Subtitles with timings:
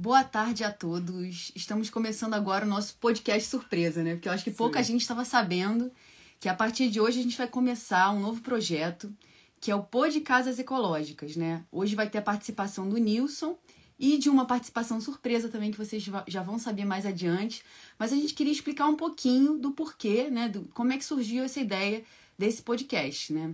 [0.00, 1.50] Boa tarde a todos.
[1.56, 4.14] Estamos começando agora o nosso podcast surpresa, né?
[4.14, 4.92] Porque eu acho que pouca Sim.
[4.92, 5.90] gente estava sabendo
[6.38, 9.12] que a partir de hoje a gente vai começar um novo projeto,
[9.60, 11.64] que é o Pô de Casas Ecológicas, né?
[11.72, 13.58] Hoje vai ter a participação do Nilson
[13.98, 17.64] e de uma participação surpresa também que vocês já vão saber mais adiante.
[17.98, 20.48] Mas a gente queria explicar um pouquinho do porquê, né?
[20.48, 22.04] Do, como é que surgiu essa ideia
[22.38, 23.52] desse podcast, né?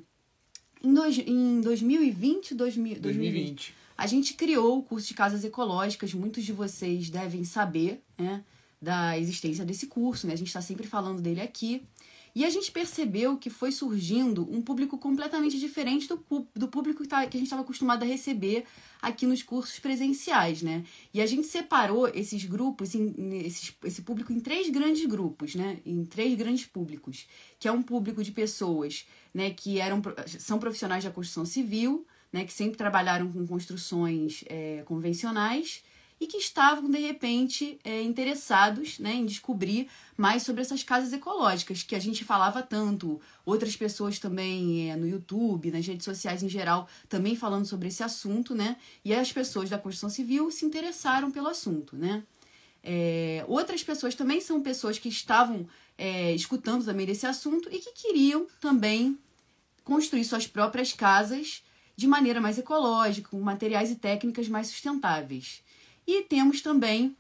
[0.82, 6.44] Em, dois, em 2020, 2000, 2020 a gente criou o curso de casas ecológicas, muitos
[6.44, 8.42] de vocês devem saber né,
[8.80, 10.32] da existência desse curso, né?
[10.32, 11.82] A gente está sempre falando dele aqui.
[12.34, 16.18] E a gente percebeu que foi surgindo um público completamente diferente do,
[16.52, 18.64] do público que, tá, que a gente estava acostumado a receber
[19.00, 20.82] aqui nos cursos presenciais, né?
[21.12, 23.14] E a gente separou esses grupos, em,
[23.46, 25.78] esses, esse público em três grandes grupos, né?
[25.86, 27.28] Em três grandes públicos,
[27.60, 32.44] que é um público de pessoas, né, que eram, são profissionais da construção civil, né,
[32.44, 35.84] que sempre trabalharam com construções é, convencionais
[36.20, 41.84] e que estavam, de repente, é, interessados né, em descobrir mais sobre essas casas ecológicas,
[41.84, 46.48] que a gente falava tanto, outras pessoas também é, no YouTube, nas redes sociais em
[46.48, 48.78] geral, também falando sobre esse assunto, né?
[49.04, 52.24] E as pessoas da construção civil se interessaram pelo assunto, né?
[52.82, 57.92] É, outras pessoas também são pessoas que estavam é, escutando também desse assunto e que
[57.92, 59.16] queriam também
[59.84, 61.62] construir suas próprias casas
[61.96, 65.62] de maneira mais ecológica, com materiais e técnicas mais sustentáveis.
[66.06, 67.16] E temos também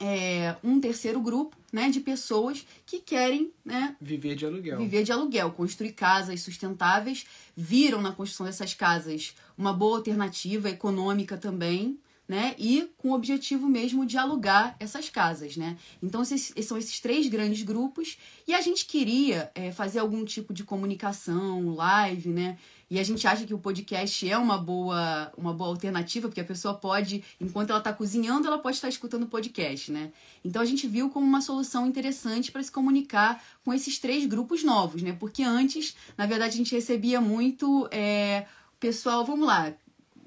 [0.00, 4.78] é, um terceiro grupo né, de pessoas que querem né, viver de aluguel.
[4.78, 7.24] Viver de aluguel, construir casas sustentáveis,
[7.56, 11.98] viram na construção dessas casas uma boa alternativa econômica também.
[12.28, 12.54] Né?
[12.56, 15.76] E com o objetivo mesmo de alugar essas casas, né?
[16.00, 18.16] Então esses, são esses três grandes grupos
[18.46, 22.56] e a gente queria é, fazer algum tipo de comunicação, live, né?
[22.92, 26.44] E a gente acha que o podcast é uma boa, uma boa alternativa, porque a
[26.44, 30.12] pessoa pode, enquanto ela está cozinhando, ela pode estar escutando o podcast, né?
[30.44, 34.62] Então a gente viu como uma solução interessante para se comunicar com esses três grupos
[34.62, 35.16] novos, né?
[35.18, 38.44] Porque antes, na verdade, a gente recebia muito é,
[38.78, 39.72] pessoal, vamos lá,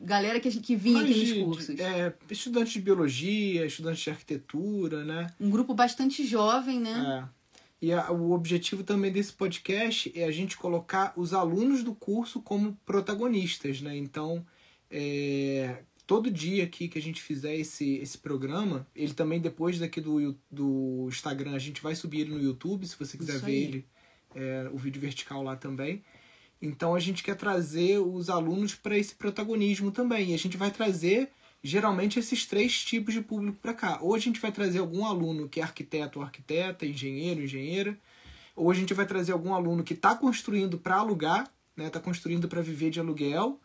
[0.01, 1.79] galera que, que vinha Mas, aqui nos cursos.
[1.79, 5.31] É, estudantes de biologia, estudantes de arquitetura, né?
[5.39, 7.29] Um grupo bastante jovem, né?
[7.31, 7.34] É.
[7.85, 12.41] E a, o objetivo também desse podcast é a gente colocar os alunos do curso
[12.41, 13.95] como protagonistas, né?
[13.95, 14.43] Então,
[14.89, 20.01] é, todo dia aqui que a gente fizer esse, esse programa, ele também depois daqui
[20.01, 23.85] do, do Instagram, a gente vai subir ele no YouTube, se você quiser ver ele,
[24.33, 26.03] é, o vídeo vertical lá também.
[26.59, 30.31] Então a gente quer trazer os alunos para esse protagonismo também.
[30.31, 31.29] E a gente vai trazer
[31.65, 33.97] geralmente esses três tipos de público para cá.
[33.99, 37.97] Ou a gente vai trazer algum aluno que é arquiteto ou arquiteta, engenheiro, engenheira,
[38.55, 41.99] ou a gente vai trazer algum aluno que está construindo para alugar, está né, tá
[41.99, 43.59] construindo para viver de aluguel,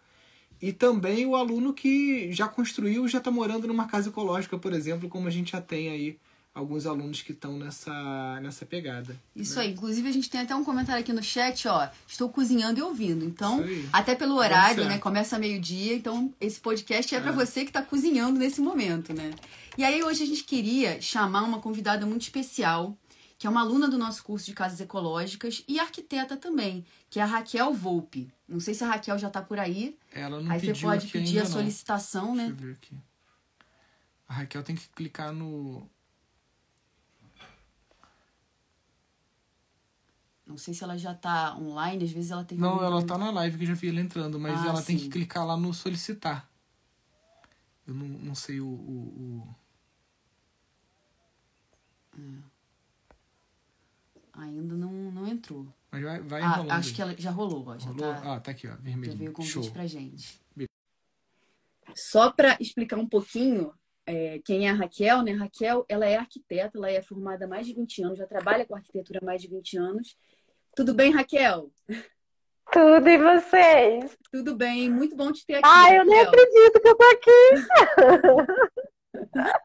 [0.63, 5.09] e também o aluno que já construiu já está morando numa casa ecológica, por exemplo,
[5.09, 6.19] como a gente já tem aí
[6.61, 9.17] alguns alunos que estão nessa, nessa pegada.
[9.35, 9.63] Isso né?
[9.63, 9.73] aí.
[9.73, 11.89] Inclusive, a gente tem até um comentário aqui no chat, ó.
[12.07, 13.25] Estou cozinhando e ouvindo.
[13.25, 14.99] Então, até pelo horário, né?
[14.99, 15.95] Começa meio-dia.
[15.95, 17.21] Então, esse podcast é, é.
[17.21, 19.33] para você que está cozinhando nesse momento, né?
[19.77, 22.97] E aí, hoje a gente queria chamar uma convidada muito especial,
[23.39, 27.23] que é uma aluna do nosso curso de casas ecológicas e arquiteta também, que é
[27.23, 28.31] a Raquel Volpe.
[28.47, 29.97] Não sei se a Raquel já está por aí.
[30.13, 32.35] Ela não Aí você pode pedir a solicitação, não.
[32.35, 32.43] né?
[32.49, 32.97] Deixa eu ver aqui.
[34.29, 35.89] A Raquel tem que clicar no
[40.51, 43.31] Não sei se ela já tá online, às vezes ela tem Não, ela tá na
[43.31, 44.87] live que eu já vi ela entrando, mas ah, ela sim.
[44.87, 46.51] tem que clicar lá no solicitar.
[47.87, 48.67] Eu não, não sei o.
[48.67, 49.55] o, o...
[52.19, 52.51] É.
[54.33, 55.73] Ainda não, não entrou.
[55.93, 57.79] Mas vai, vai ah, Acho que ela já rolou, ó.
[57.79, 58.13] Já rolou?
[58.13, 58.75] Tá, ah, tá aqui, ó.
[58.75, 59.13] Vermelho.
[59.13, 59.71] Já veio o convite Show.
[59.71, 60.41] pra gente.
[61.95, 63.73] Só para explicar um pouquinho
[64.05, 65.33] é, quem é a Raquel, né?
[65.33, 68.75] Raquel, ela é arquiteta, ela é formada há mais de 20 anos, já trabalha com
[68.75, 70.17] arquitetura há mais de 20 anos
[70.75, 71.71] tudo bem, Raquel?
[72.73, 74.17] Tudo e vocês?
[74.31, 75.69] Tudo bem, muito bom te ter aqui.
[75.69, 77.31] Ai, eu nem acredito que eu tô aqui.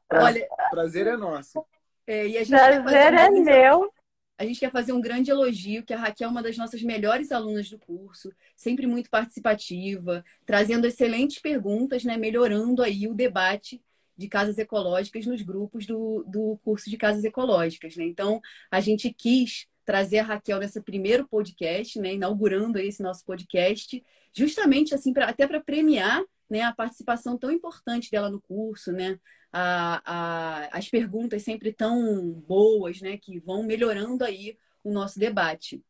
[0.11, 1.63] Olha, prazer é nosso.
[2.07, 3.93] É, e a gente prazer é um meu.
[4.37, 7.31] A gente quer fazer um grande elogio, que a Raquel é uma das nossas melhores
[7.31, 13.81] alunas do curso, sempre muito participativa, trazendo excelentes perguntas, né, melhorando aí o debate
[14.17, 17.95] de casas ecológicas nos grupos do, do curso de casas ecológicas.
[17.95, 18.05] Né?
[18.05, 24.03] Então, a gente quis trazer a Raquel nesse primeiro podcast, né, inaugurando esse nosso podcast,
[24.33, 29.19] justamente assim pra, até para premiar né, a participação tão importante dela no curso, né,
[29.53, 35.81] a, a, as perguntas sempre tão boas, né, que vão melhorando aí o nosso debate.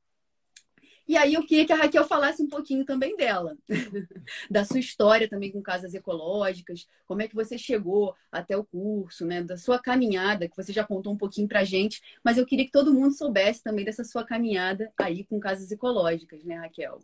[1.08, 3.56] E aí eu queria que a Raquel falasse um pouquinho também dela,
[4.50, 9.26] da sua história também com casas ecológicas, como é que você chegou até o curso,
[9.26, 9.44] né?
[9.44, 12.72] Da sua caminhada, que você já contou um pouquinho pra gente, mas eu queria que
[12.72, 17.00] todo mundo soubesse também dessa sua caminhada aí com casas ecológicas, né, Raquel?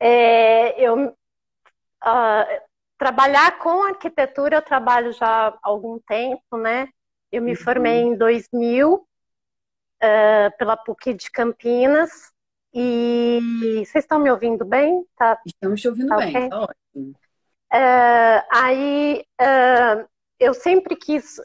[0.00, 2.62] É, eu uh,
[2.98, 6.88] trabalhar com arquitetura eu trabalho já há algum tempo, né?
[7.30, 7.56] Eu me uhum.
[7.56, 9.06] formei em 2000
[10.02, 12.32] uh, pela PUC de Campinas.
[12.74, 13.38] E
[13.84, 15.04] vocês estão me ouvindo bem?
[15.16, 16.48] Tá, Estamos te ouvindo tá bem, okay?
[16.48, 17.14] tá ótimo.
[17.72, 20.08] Uh, aí uh,
[20.38, 21.40] eu sempre quis,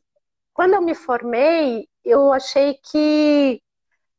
[0.53, 3.61] quando eu me formei, eu achei que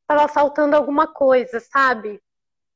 [0.03, 2.21] estava faltando alguma coisa, sabe?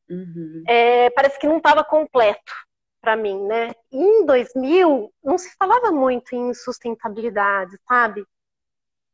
[0.08, 0.64] Uhum.
[0.66, 2.52] É, parece que não estava completo
[3.00, 3.72] para mim, né?
[3.90, 8.24] E em 2000 não se falava muito em sustentabilidade, sabe?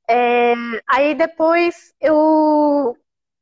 [0.08, 0.54] É,
[0.86, 2.96] aí depois eu,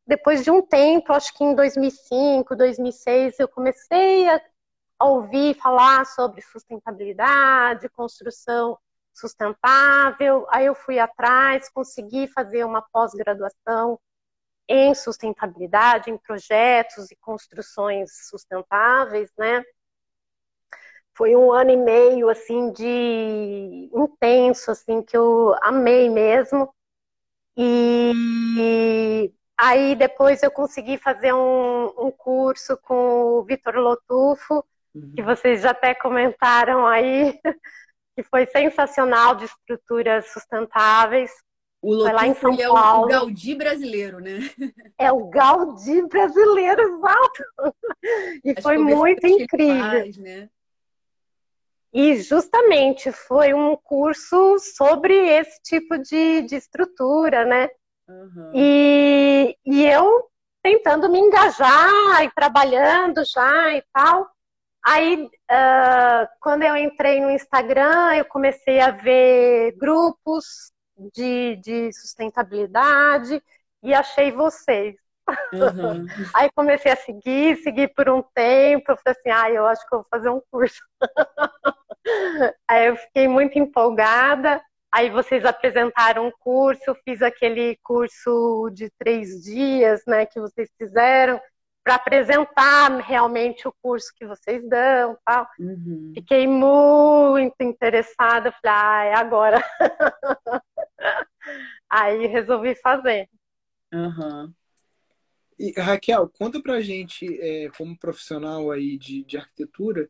[0.06, 4.40] depois de um tempo, acho que em 2005, 2006, eu comecei a,
[4.98, 8.78] a ouvir falar sobre sustentabilidade, construção
[9.14, 10.46] sustentável.
[10.50, 13.98] Aí eu fui atrás, consegui fazer uma pós-graduação
[14.68, 19.64] em sustentabilidade, em projetos e construções sustentáveis, né?
[21.16, 26.72] Foi um ano e meio assim de intenso assim que eu amei mesmo
[27.56, 34.62] e aí depois eu consegui fazer um, um curso com o Vitor Lotufo
[34.94, 35.12] uhum.
[35.16, 37.40] que vocês já até comentaram aí
[38.14, 41.30] que foi sensacional de estruturas sustentáveis
[41.80, 43.04] o Lotufo lá em São é Paulo.
[43.04, 44.38] o Gaudí brasileiro, né?
[44.98, 47.44] É o Gaudí brasileiro, exato.
[48.42, 50.00] E Acho foi muito incrível.
[50.00, 50.48] Faz, né?
[51.96, 57.70] E justamente foi um curso sobre esse tipo de, de estrutura, né?
[58.06, 58.52] Uhum.
[58.54, 60.28] E, e eu
[60.62, 64.28] tentando me engajar e trabalhando já e tal.
[64.84, 70.70] Aí, uh, quando eu entrei no Instagram, eu comecei a ver grupos
[71.14, 73.42] de, de sustentabilidade
[73.82, 74.96] e achei vocês.
[75.50, 76.04] Uhum.
[76.36, 78.92] Aí comecei a seguir, seguir por um tempo.
[78.92, 80.82] Eu falei assim: ah, eu acho que eu vou fazer um curso.
[82.68, 84.62] Aí eu fiquei muito empolgada.
[84.92, 91.40] Aí vocês apresentaram um curso, fiz aquele curso de três dias, né, que vocês fizeram,
[91.84, 95.46] para apresentar realmente o curso que vocês dão, tal.
[95.58, 96.12] Uhum.
[96.14, 99.62] Fiquei muito interessada, falei, ah, é agora.
[101.90, 103.28] Aí resolvi fazer.
[103.92, 104.52] Uhum.
[105.58, 110.08] E, Raquel, conta pra gente, é, como profissional aí de, de arquitetura,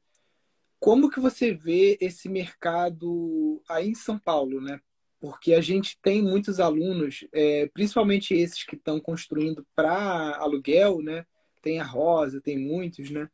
[0.78, 4.80] como que você vê esse mercado aí em São Paulo, né?
[5.18, 11.24] Porque a gente tem muitos alunos, é, principalmente esses que estão construindo para aluguel, né?
[11.62, 13.28] Tem a Rosa, tem muitos, né?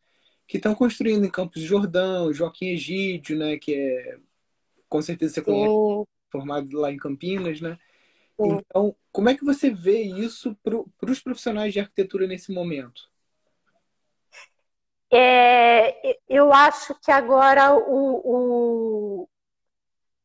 [0.47, 3.59] Que estão construindo em Campos de Jordão, Joaquim Egídio, né?
[3.59, 4.19] Que é,
[4.89, 6.07] com certeza você conhece, oh.
[6.31, 7.79] formado lá em Campinas, né?
[8.39, 8.55] Oh.
[8.55, 13.11] Então, como é que você vê isso para os profissionais de arquitetura nesse momento?
[15.11, 15.62] É,
[16.35, 19.29] eu acho que agora o, o,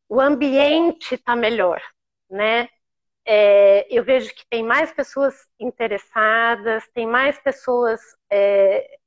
[0.10, 1.82] o ambiente está melhor,
[2.30, 2.70] né?
[3.26, 8.00] É, eu vejo que tem mais pessoas interessadas, tem mais pessoas
[8.32, 8.98] é,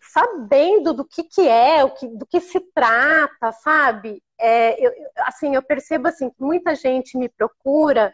[0.00, 4.20] sabendo do que, que é, o que, do que se trata, sabe?
[4.38, 8.12] É, eu, assim, eu percebo assim que muita gente me procura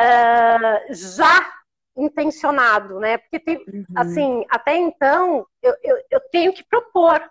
[0.00, 1.61] uh, já
[1.96, 3.18] intencionado, né?
[3.18, 3.84] Porque tem, uhum.
[3.96, 7.22] assim, até então eu, eu, eu, tenho que propor.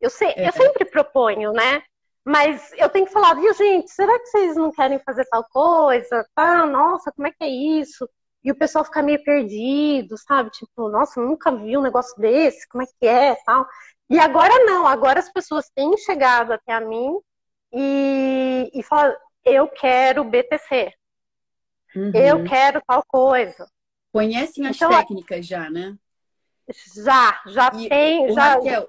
[0.00, 0.48] Eu, sei, é.
[0.48, 1.82] eu sempre proponho, né?
[2.24, 6.26] Mas eu tenho que falar, viu, gente, será que vocês não querem fazer tal coisa?
[6.36, 8.08] Ah, nossa, como é que é isso?
[8.44, 10.50] E o pessoal fica meio perdido, sabe?
[10.50, 13.66] Tipo, nossa, nunca vi um negócio desse, como é que é, tal.
[14.08, 17.18] E agora não, agora as pessoas têm chegado até a mim
[17.72, 20.92] e, e falam, eu quero BTC,
[21.94, 22.12] Uhum.
[22.14, 23.68] Eu quero tal coisa.
[24.12, 25.96] Conhecem as então, técnicas já, né?
[26.94, 28.32] Já, já e, tem.
[28.32, 28.54] já...
[28.54, 28.88] Raquel,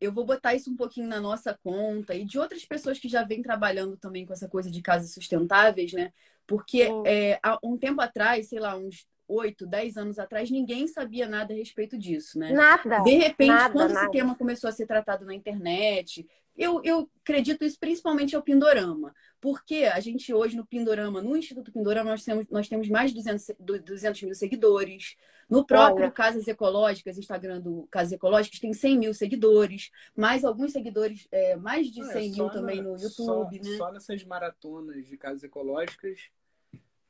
[0.00, 3.22] eu vou botar isso um pouquinho na nossa conta e de outras pessoas que já
[3.22, 6.12] vêm trabalhando também com essa coisa de casas sustentáveis, né?
[6.46, 11.28] Porque é, há um tempo atrás, sei lá, uns 8, 10 anos atrás, ninguém sabia
[11.28, 12.52] nada a respeito disso, né?
[12.52, 13.00] Nada.
[13.02, 14.04] De repente, nada, quando nada.
[14.04, 19.14] esse tema começou a ser tratado na internet, eu, eu acredito isso principalmente ao Pindorama.
[19.40, 23.16] Porque a gente hoje no Pindorama, no Instituto Pindorama, nós temos, nós temos mais de
[23.16, 23.46] 200,
[23.84, 25.16] 200 mil seguidores.
[25.50, 26.12] No próprio Olha.
[26.12, 29.90] Casas Ecológicas, Instagram do Casas Ecológicas, tem 100 mil seguidores.
[30.16, 33.76] Mais alguns seguidores, é, mais de 100 é, mil também no YouTube, só, né?
[33.76, 36.30] Só nessas maratonas de Casas Ecológicas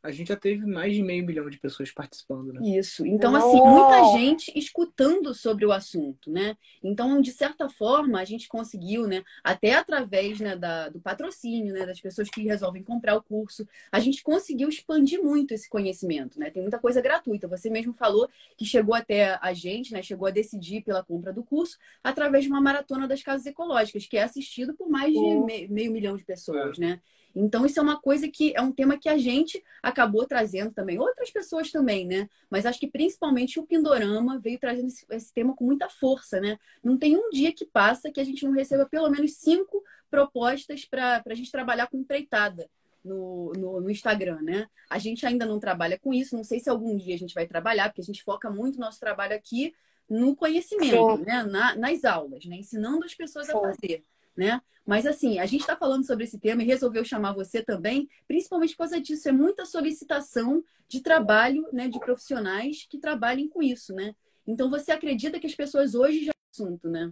[0.03, 2.61] a gente já teve mais de meio milhão de pessoas participando, né?
[2.77, 3.07] Isso.
[3.07, 6.57] Então, assim, muita gente escutando sobre o assunto, né?
[6.83, 9.23] Então, de certa forma, a gente conseguiu, né?
[9.45, 11.87] Até através né, da, do patrocínio, né?
[11.87, 16.51] Das pessoas que resolvem comprar o curso, a gente conseguiu expandir muito esse conhecimento, né?
[16.51, 17.47] Tem muita coisa gratuita.
[17.47, 20.03] Você mesmo falou que chegou até a gente, né?
[20.03, 24.17] Chegou a decidir pela compra do curso através de uma maratona das casas ecológicas, que
[24.17, 26.81] é assistido por mais de meio, meio milhão de pessoas, é.
[26.81, 27.01] né?
[27.35, 30.99] Então, isso é uma coisa que é um tema que a gente acabou trazendo também,
[30.99, 32.29] outras pessoas também, né?
[32.51, 36.59] Mas acho que principalmente o Pindorama veio trazendo esse, esse tema com muita força, né?
[36.85, 40.85] Não tem um dia que passa que a gente não receba pelo menos cinco propostas
[40.85, 42.69] para a gente trabalhar com empreitada.
[43.05, 44.69] No, no, no, Instagram, né?
[44.89, 47.49] A gente ainda não trabalha com isso, não sei se algum dia a gente vai
[47.49, 49.75] trabalhar, porque a gente foca muito nosso trabalho aqui
[50.09, 51.25] no conhecimento, Sim.
[51.25, 51.43] né?
[51.43, 52.55] Na, nas aulas, né?
[52.55, 53.57] Ensinando as pessoas Sim.
[53.57, 54.05] a fazer
[54.37, 54.61] né?
[54.85, 58.73] Mas assim, a gente está falando sobre esse tema e resolveu chamar você também, principalmente
[58.73, 59.29] por causa disso.
[59.29, 64.15] É muita solicitação de trabalho, né, de profissionais que trabalhem com isso, né?
[64.47, 67.11] Então você acredita que as pessoas hoje já assunto, né?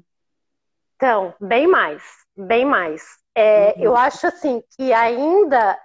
[0.96, 2.02] Então, bem mais,
[2.36, 3.02] bem mais.
[3.34, 3.84] É, uhum.
[3.84, 5.80] Eu acho assim que ainda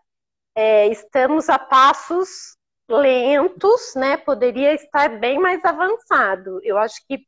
[0.53, 2.57] é, estamos a passos
[2.89, 4.17] lentos, né?
[4.17, 6.59] Poderia estar bem mais avançado.
[6.63, 7.25] Eu acho que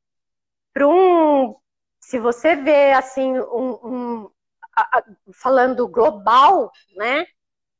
[0.73, 1.55] para um
[2.07, 4.31] se você vê assim um, um
[4.73, 7.27] a, a, falando global, né?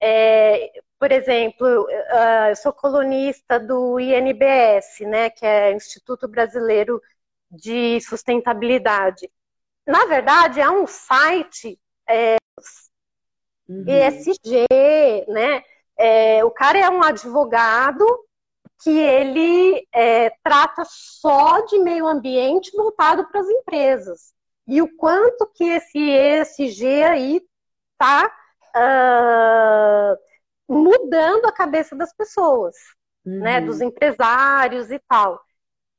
[0.02, 0.70] É,
[1.00, 7.02] por exemplo, uh, eu sou colunista do INBS, né, que é Instituto Brasileiro
[7.50, 9.32] de Sustentabilidade.
[9.86, 12.36] Na verdade, é um site é,
[13.70, 13.86] uhum.
[13.88, 14.68] ESG,
[15.30, 15.64] né?
[15.96, 18.06] É, o cara é um advogado
[18.84, 24.34] que ele é, trata só de meio ambiente voltado para as empresas.
[24.68, 27.42] E o quanto que esse ESG aí
[27.94, 28.32] está uh,
[28.76, 30.16] ah,
[30.68, 32.76] mudando a cabeça das pessoas,
[33.26, 33.40] uhum.
[33.40, 35.42] né, dos empresários e tal.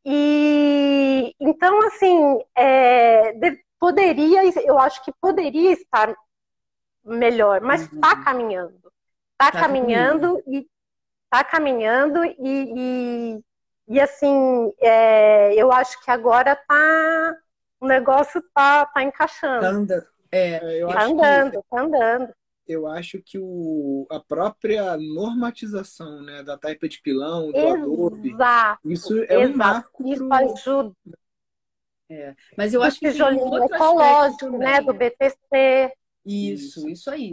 [0.04, 6.14] E então, assim, é, de, poderia, eu acho que poderia estar
[7.04, 8.24] melhor, mas está uhum.
[8.24, 8.92] caminhando.
[9.32, 10.68] Está tá caminhando, caminhando e
[11.28, 13.44] está caminhando e, e,
[13.88, 17.36] e assim, é, eu acho que agora tá,
[17.80, 19.60] o negócio tá, tá encaixando.
[19.60, 20.06] Tá andando.
[20.32, 22.34] É, tá andando, que, tá andando.
[22.66, 28.36] Eu acho que o, a própria normatização né, da taipa de pilão, do exato, Adobe,
[28.84, 30.08] isso é exato, um marco.
[30.08, 30.34] Isso pro...
[30.34, 30.94] ajuda.
[32.10, 35.92] É, mas eu acho que tem um outro ecológico, né, do BTC.
[36.24, 37.32] Isso, isso aí.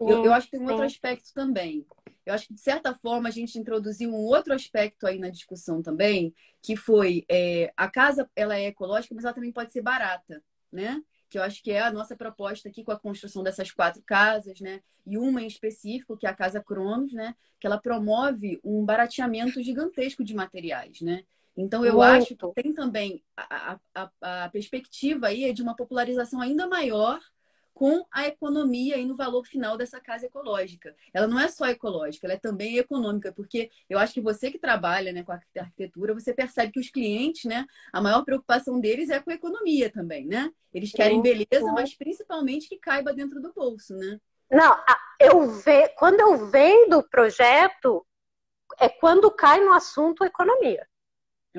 [0.00, 1.84] Eu, eu, acho que tem um outro aspecto também.
[2.28, 5.80] Eu acho que, de certa forma, a gente introduziu um outro aspecto aí na discussão
[5.80, 10.42] também, que foi é, a casa ela é ecológica, mas ela também pode ser barata,
[10.70, 11.02] né?
[11.30, 14.60] Que eu acho que é a nossa proposta aqui com a construção dessas quatro casas,
[14.60, 14.82] né?
[15.06, 17.34] E uma em específico, que é a Casa Cronos, né?
[17.58, 21.24] Que ela promove um barateamento gigantesco de materiais, né?
[21.56, 24.10] Então, eu acho que tem também a, a,
[24.44, 27.18] a perspectiva aí é de uma popularização ainda maior
[27.78, 30.96] com a economia e no valor final dessa casa ecológica.
[31.14, 34.58] Ela não é só ecológica, ela é também econômica, porque eu acho que você que
[34.58, 39.10] trabalha né, com a arquitetura, você percebe que os clientes, né, a maior preocupação deles
[39.10, 40.50] é com a economia também, né?
[40.74, 44.18] Eles querem beleza, mas principalmente que caiba dentro do bolso, né?
[44.50, 44.76] Não,
[45.20, 45.88] eu ve...
[45.90, 48.04] quando eu vendo o projeto,
[48.80, 50.84] é quando cai no assunto economia.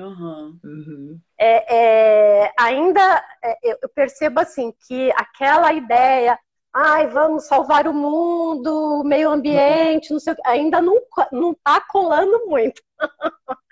[0.08, 1.20] Uhum.
[1.38, 6.38] É, é, ainda é, eu percebo assim que aquela ideia,
[6.72, 10.96] ai, vamos salvar o mundo, o meio ambiente, não sei, ainda não
[11.32, 12.82] não está colando muito.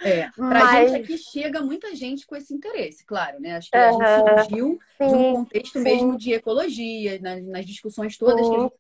[0.00, 0.90] É, para Mas...
[0.92, 3.56] gente aqui chega muita gente com esse interesse, claro, né?
[3.56, 5.84] Acho que a gente surgiu sim, de um contexto sim.
[5.84, 8.52] mesmo de ecologia, nas, nas discussões todas sim.
[8.52, 8.74] que a gente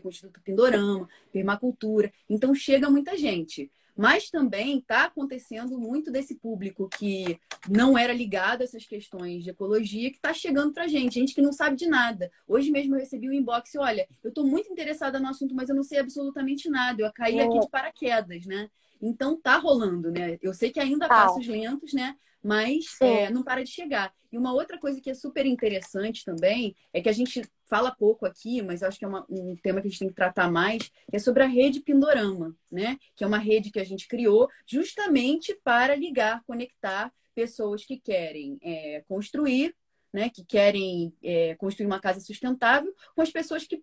[0.00, 2.12] com o Instituto Pindorama, permacultura.
[2.28, 3.70] Então chega muita gente.
[3.96, 9.50] Mas também está acontecendo muito desse público que não era ligado a essas questões de
[9.50, 12.30] ecologia, que está chegando para a gente, gente que não sabe de nada.
[12.48, 15.74] Hoje mesmo eu recebi um inbox, olha, eu estou muito interessada no assunto, mas eu
[15.74, 17.02] não sei absolutamente nada.
[17.02, 18.68] Eu caí aqui de paraquedas, né?
[19.00, 20.38] Então tá rolando, né?
[20.40, 21.26] Eu sei que ainda tá.
[21.26, 22.16] passos lentos, né?
[22.42, 24.12] Mas é, não para de chegar.
[24.32, 28.26] E uma outra coisa que é super interessante também é que a gente fala pouco
[28.26, 30.90] aqui, mas acho que é uma, um tema que a gente tem que tratar mais,
[31.12, 32.98] é sobre a rede Pindorama, né?
[33.14, 38.58] Que é uma rede que a gente criou justamente para ligar, conectar pessoas que querem
[38.62, 39.74] é, construir,
[40.12, 40.30] né?
[40.30, 43.82] Que querem é, construir uma casa sustentável com as pessoas que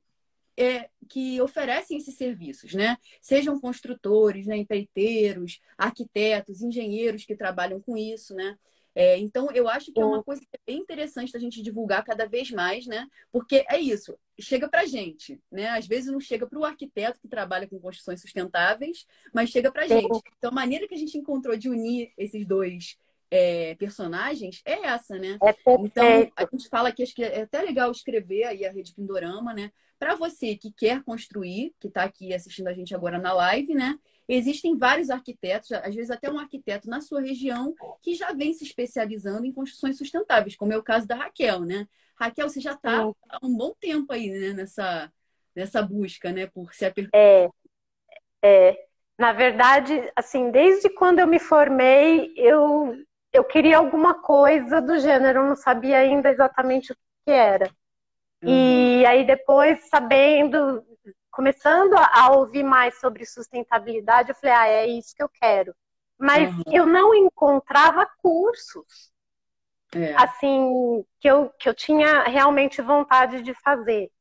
[0.60, 2.98] é, que oferecem esses serviços, né?
[3.22, 8.58] Sejam construtores, né, empreiteiros, arquitetos, engenheiros que trabalham com isso, né?
[8.94, 12.04] É, então, eu acho que é uma coisa que é bem interessante da gente divulgar
[12.04, 13.08] cada vez mais, né?
[13.32, 15.70] Porque é isso, chega para gente, né?
[15.70, 19.88] Às vezes não chega para o arquiteto que trabalha com construções sustentáveis, mas chega para
[19.88, 20.22] gente.
[20.38, 22.98] Então, a maneira que a gente encontrou de unir esses dois
[23.32, 25.38] é, personagens é essa, né?
[25.42, 28.94] É então, a gente fala que acho que é até legal escrever aí a Rede
[28.94, 29.72] Pindorama, né?
[30.00, 34.00] Para você que quer construir, que está aqui assistindo a gente agora na live, né?
[34.28, 38.64] Existem vários arquitetos, às vezes até um arquiteto na sua região, que já vem se
[38.64, 41.86] especializando em construções sustentáveis, como é o caso da Raquel, né?
[42.16, 45.12] Raquel, você já está há um bom tempo aí né, nessa,
[45.56, 46.48] nessa busca, né?
[46.48, 47.22] Por se aperfeiçoar.
[47.22, 47.50] É,
[48.44, 48.86] é.
[49.18, 52.96] Na verdade, assim, desde quando eu me formei, eu,
[53.34, 57.70] eu queria alguma coisa do gênero, eu não sabia ainda exatamente o que era.
[58.44, 58.50] Uhum.
[58.50, 60.84] E aí depois, sabendo,
[61.32, 65.74] começando a ouvir mais sobre sustentabilidade, eu falei, ah, é isso que eu quero.
[66.18, 66.64] Mas uhum.
[66.68, 69.12] eu não encontrava cursos,
[69.96, 70.14] é.
[70.16, 74.12] assim, que eu, que eu tinha realmente vontade de fazer.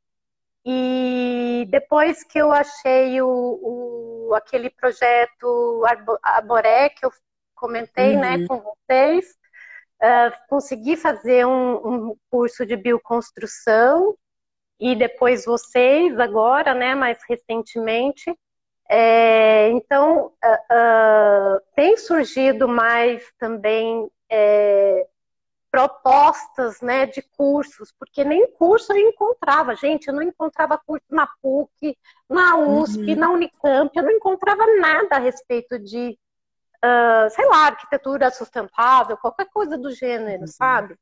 [0.65, 5.83] E depois que eu achei o, o aquele projeto
[6.23, 7.11] Arboré, que eu
[7.55, 8.39] comentei né, uhum.
[8.39, 9.37] né, com vocês,
[10.03, 14.17] uh, consegui fazer um, um curso de bioconstrução
[14.81, 18.35] e depois vocês agora, né, mais recentemente.
[18.91, 25.07] É, então, uh, uh, tem surgido mais também é,
[25.71, 29.75] propostas né, de cursos, porque nem curso eu encontrava.
[29.75, 31.97] Gente, eu não encontrava curso na PUC,
[32.29, 33.17] na USP, uhum.
[33.17, 36.19] na Unicamp, eu não encontrava nada a respeito de,
[36.85, 40.47] uh, sei lá, arquitetura sustentável, qualquer coisa do gênero, uhum.
[40.47, 40.97] sabe?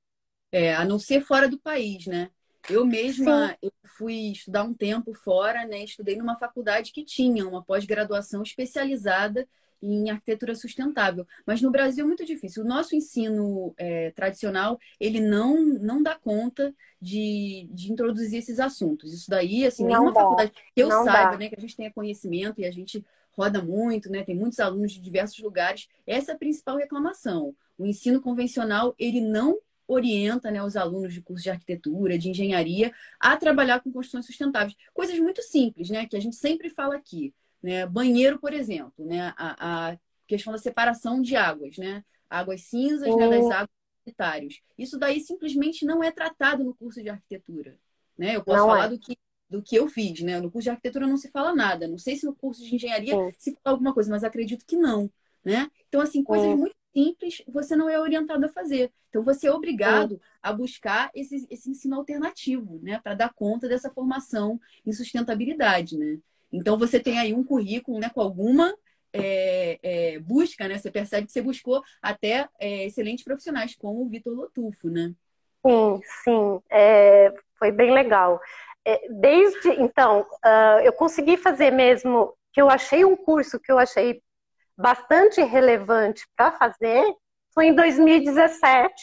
[0.50, 2.30] É, a não ser fora do país, né?
[2.68, 5.84] Eu mesma eu fui estudar um tempo fora, né?
[5.84, 9.46] Estudei numa faculdade que tinha uma pós-graduação especializada
[9.82, 11.26] em arquitetura sustentável.
[11.46, 12.64] Mas no Brasil é muito difícil.
[12.64, 19.12] O nosso ensino é, tradicional, ele não, não dá conta de, de introduzir esses assuntos.
[19.12, 20.20] Isso daí, assim, não nenhuma dá.
[20.20, 21.38] faculdade que eu não saiba, dá.
[21.38, 21.48] né?
[21.48, 23.04] Que a gente tenha conhecimento e a gente
[23.36, 24.24] roda muito, né?
[24.24, 25.88] Tem muitos alunos de diversos lugares.
[26.06, 27.54] Essa é a principal reclamação.
[27.78, 32.92] O ensino convencional, ele não orienta né, os alunos de curso de arquitetura, de engenharia,
[33.20, 34.76] a trabalhar com construções sustentáveis.
[34.92, 36.06] Coisas muito simples, né?
[36.06, 37.34] Que a gente sempre fala aqui.
[37.62, 37.86] Né?
[37.86, 39.32] Banheiro, por exemplo, né?
[39.36, 42.04] A, a questão da separação de águas, né?
[42.28, 43.70] Águas cinzas né, das águas
[44.04, 44.60] sanitárias.
[44.76, 47.78] Isso daí simplesmente não é tratado no curso de arquitetura.
[48.18, 48.36] Né?
[48.36, 48.88] Eu posso não falar é.
[48.88, 49.16] do que
[49.48, 50.40] do que eu fiz, né?
[50.40, 51.86] No curso de arquitetura não se fala nada.
[51.86, 53.32] Não sei se no curso de engenharia Sim.
[53.38, 55.10] se fala alguma coisa, mas acredito que não,
[55.44, 55.70] né?
[55.88, 56.56] Então, assim, coisas Sim.
[56.56, 58.90] muito simples você não é orientado a fazer.
[59.10, 63.90] Então você é obrigado a buscar esse, esse ensino alternativo, né, para dar conta dessa
[63.90, 66.18] formação em sustentabilidade, né?
[66.50, 68.74] Então você tem aí um currículo, né, com alguma
[69.12, 70.78] é, é, busca, né?
[70.78, 75.14] Você percebe que você buscou até é, excelentes profissionais, como o Vitor Lotufo, né?
[75.66, 78.40] Sim, sim, é, foi bem legal.
[78.86, 83.78] É, desde então, uh, eu consegui fazer mesmo que eu achei um curso que eu
[83.78, 84.22] achei
[84.78, 87.04] bastante relevante para fazer
[87.52, 88.94] foi em 2017.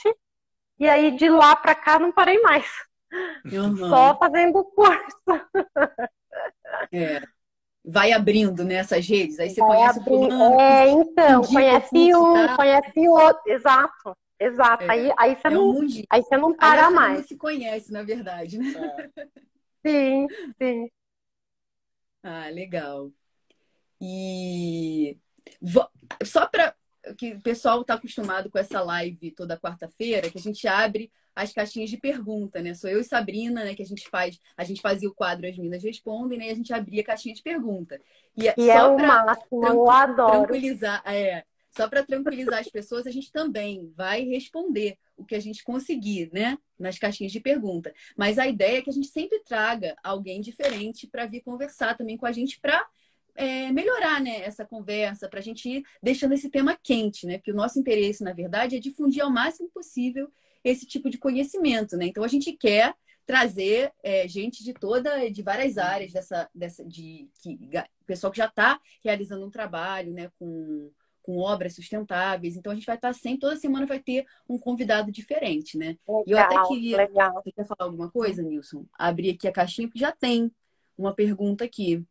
[0.79, 2.65] E aí de lá para cá não parei mais.
[3.77, 5.17] Só fazendo curso.
[6.91, 7.21] É.
[7.85, 10.09] Vai abrindo nessas né, redes, aí você Vai conhece abrir...
[10.09, 12.55] fulano, É, então, conhece um, tá?
[12.55, 14.17] conhece outro, exato.
[14.39, 14.83] Exato.
[14.83, 14.89] É.
[14.89, 17.17] Aí, aí, você é não, um aí você não para aí mais.
[17.19, 18.73] Não se conhece, na verdade, né?
[19.17, 19.27] É.
[19.85, 20.27] Sim,
[20.61, 20.89] sim.
[22.23, 23.11] Ah, legal.
[23.99, 25.17] E
[26.23, 26.75] só para
[27.17, 31.51] que o pessoal está acostumado com essa live toda quarta-feira, que a gente abre as
[31.51, 32.73] caixinhas de pergunta, né?
[32.73, 33.75] Sou eu e Sabrina, né?
[33.75, 36.47] Que a gente faz, a gente fazia o quadro As Minas Respondem, né?
[36.47, 37.99] E a gente abria a caixinha de pergunta.
[38.37, 40.31] E, é e é o máximo, eu adoro.
[40.31, 41.43] Tranquilizar, é,
[41.75, 46.29] só para tranquilizar as pessoas, a gente também vai responder o que a gente conseguir,
[46.31, 46.57] né?
[46.77, 47.93] Nas caixinhas de pergunta.
[48.15, 52.15] Mas a ideia é que a gente sempre traga alguém diferente para vir conversar também
[52.15, 52.85] com a gente para
[53.35, 57.37] é, melhorar né, essa conversa, para a gente ir deixando esse tema quente, né?
[57.37, 60.31] Porque o nosso interesse, na verdade, é difundir ao máximo possível
[60.63, 62.05] esse tipo de conhecimento, né?
[62.05, 62.93] Então a gente quer
[63.25, 67.57] trazer é, gente de toda, de várias áreas dessa, dessa de que
[68.05, 70.91] pessoal que já está realizando um trabalho, né, com,
[71.23, 72.55] com obras sustentáveis.
[72.55, 75.97] Então a gente vai estar sempre, toda semana vai ter um convidado diferente, né?
[76.07, 77.33] Legal, e eu até queria, legal.
[77.33, 78.85] você quer falar alguma coisa, Nilson?
[78.93, 80.51] Abrir aqui a caixinha porque já tem
[80.97, 82.05] uma pergunta aqui.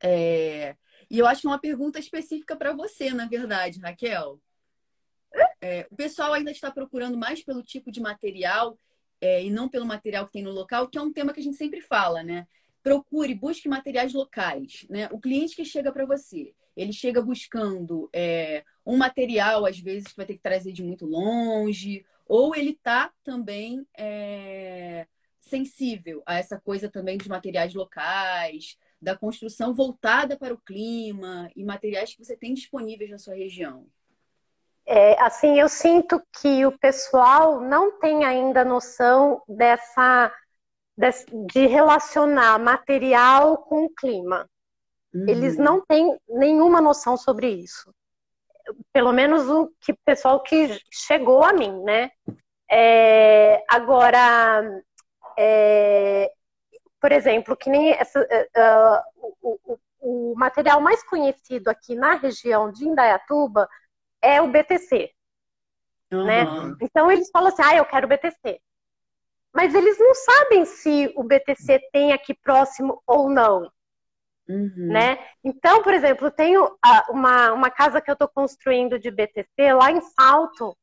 [0.00, 0.76] É...
[1.10, 4.40] E eu acho que é uma pergunta específica para você, na verdade, Raquel.
[5.60, 8.78] É, o pessoal ainda está procurando mais pelo tipo de material
[9.20, 11.42] é, e não pelo material que tem no local, que é um tema que a
[11.42, 12.46] gente sempre fala, né?
[12.82, 15.08] Procure, busque materiais locais, né?
[15.12, 20.16] O cliente que chega para você, ele chega buscando é, um material, às vezes, que
[20.16, 25.06] vai ter que trazer de muito longe, ou ele está também é,
[25.40, 31.64] sensível a essa coisa também dos materiais locais, da construção voltada para o clima e
[31.64, 33.86] materiais que você tem disponíveis na sua região?
[34.86, 40.32] É, assim, eu sinto que o pessoal não tem ainda noção dessa
[41.52, 44.48] de relacionar material com clima.
[45.12, 45.28] Uhum.
[45.28, 47.92] Eles não têm nenhuma noção sobre isso.
[48.92, 52.10] Pelo menos o que pessoal que chegou a mim, né?
[52.70, 54.62] É, agora,
[55.36, 56.30] é,
[57.00, 62.70] por exemplo, que nem essa, uh, o, o, o, material mais conhecido aqui na região
[62.70, 63.68] de Indaiatuba
[64.22, 65.10] é o BTC.
[66.12, 66.24] Uhum.
[66.24, 66.44] Né?
[66.80, 68.60] Então eles falam assim, ah, eu quero BTC.
[69.52, 73.68] Mas eles não sabem se o BTC tem aqui próximo ou não.
[74.50, 74.88] Uhum.
[74.92, 75.18] Né?
[75.44, 76.76] Então, por exemplo, tenho
[77.08, 80.76] uma, uma casa que eu estou construindo de BTC lá em Salto.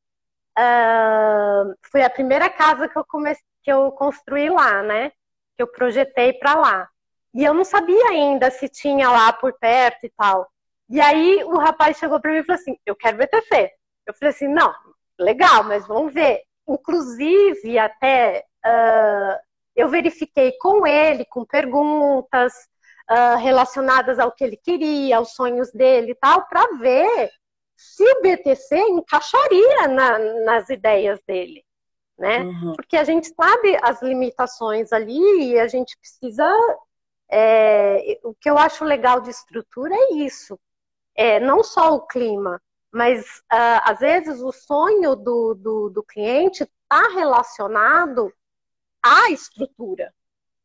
[0.58, 5.12] Uh, foi a primeira casa que eu comecei, que eu construí lá, né?
[5.58, 6.90] Que eu projetei para lá.
[7.36, 10.50] E eu não sabia ainda se tinha lá por perto e tal.
[10.90, 13.72] E aí o rapaz chegou para mim e falou assim: Eu quero BTC.
[14.06, 14.74] Eu falei assim: Não,
[15.20, 16.42] legal, mas vamos ver.
[16.68, 19.38] Inclusive, até uh,
[19.76, 22.54] eu verifiquei com ele, com perguntas,
[23.10, 27.32] uh, relacionadas ao que ele queria, aos sonhos dele e tal, para ver
[27.76, 31.64] se o BTC encaixaria na, nas ideias dele,
[32.18, 32.40] né?
[32.40, 32.74] Uhum.
[32.76, 36.52] Porque a gente sabe as limitações ali e a gente precisa.
[37.30, 40.58] É, o que eu acho legal de estrutura é isso,
[41.14, 46.64] é não só o clima, mas uh, às vezes o sonho do, do, do cliente
[46.64, 48.34] está relacionado
[49.04, 50.14] à estrutura.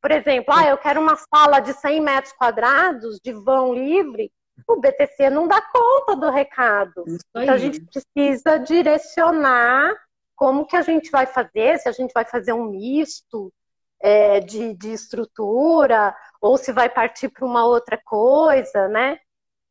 [0.03, 4.33] Por exemplo, ah, eu quero uma sala de 100 metros quadrados de vão livre.
[4.69, 7.05] O BTC não dá conta do recado.
[7.07, 9.95] Então a gente precisa direcionar
[10.35, 13.53] como que a gente vai fazer, se a gente vai fazer um misto
[14.01, 19.21] é, de, de estrutura, ou se vai partir para uma outra coisa, né?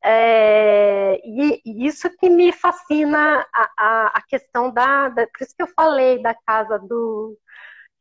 [0.04, 5.56] É, e, e, isso que me fascina a, a, a questão da, da, Por isso
[5.56, 7.38] que eu falei da casa do,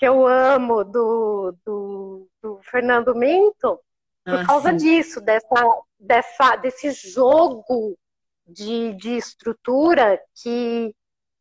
[0.01, 3.79] que eu amo do, do, do Fernando Minto
[4.25, 4.77] por ah, causa sim.
[4.79, 7.99] disso, dessa, dessa, desse jogo
[8.47, 10.95] de, de estrutura que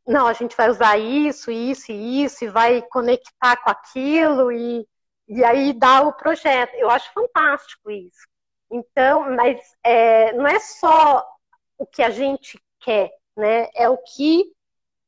[0.05, 4.85] não, a gente vai usar isso, isso e isso, e vai conectar com aquilo, e,
[5.27, 6.73] e aí dá o projeto.
[6.73, 8.27] Eu acho fantástico isso.
[8.69, 11.25] Então, mas é, não é só
[11.77, 13.69] o que a gente quer, né?
[13.73, 14.51] É o que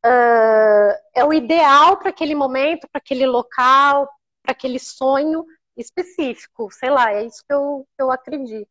[0.05, 4.09] uh, é o ideal para aquele momento, para aquele local,
[4.41, 5.45] para aquele sonho
[5.77, 6.69] específico.
[6.71, 8.69] Sei lá, é isso que eu, que eu acredito.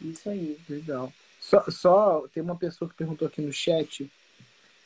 [0.00, 1.12] Isso aí, legal.
[1.40, 4.10] Só, só tem uma pessoa que perguntou aqui no chat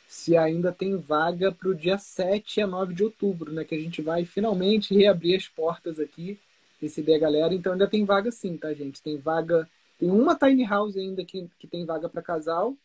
[0.07, 3.65] se ainda tem vaga para o dia 7 a 9 de outubro, né?
[3.65, 6.39] Que a gente vai finalmente reabrir as portas aqui,
[6.81, 7.53] receber a galera.
[7.53, 9.01] Então ainda tem vaga sim, tá, gente?
[9.01, 9.69] Tem vaga.
[9.99, 12.75] Tem uma tiny house ainda que, que tem vaga para casal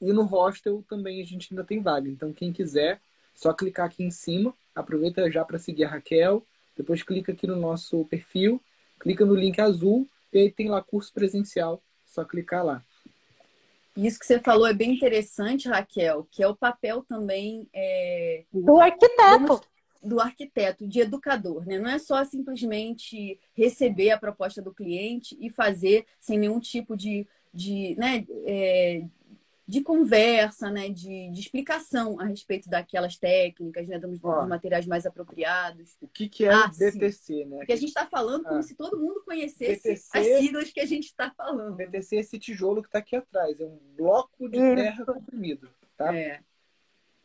[0.00, 2.08] e no hostel também a gente ainda tem vaga.
[2.08, 3.00] Então, quem quiser,
[3.34, 4.54] só clicar aqui em cima.
[4.74, 6.44] Aproveita já para seguir a Raquel.
[6.76, 8.60] Depois clica aqui no nosso perfil,
[8.98, 11.82] clica no link azul e aí tem lá curso presencial.
[12.06, 12.82] Só clicar lá.
[13.96, 18.44] Isso que você falou é bem interessante, Raquel, que é o papel também é...
[18.52, 19.60] do arquiteto.
[20.02, 21.78] Do arquiteto, de educador, né?
[21.78, 27.26] Não é só simplesmente receber a proposta do cliente e fazer sem nenhum tipo de,
[27.52, 29.04] de, né, é,
[29.70, 35.06] de conversa, né, de, de, explicação a respeito daquelas técnicas, né, dos, dos materiais mais
[35.06, 35.96] apropriados.
[36.00, 37.44] O que, que é ah, o BTC, sim.
[37.44, 37.58] né?
[37.58, 38.62] Porque a gente está falando como ah.
[38.64, 41.76] se todo mundo conhecesse BTC, as siglas que a gente está falando.
[41.76, 46.12] BTC é esse tijolo que está aqui atrás, é um bloco de terra comprimido, tá?
[46.16, 46.40] É.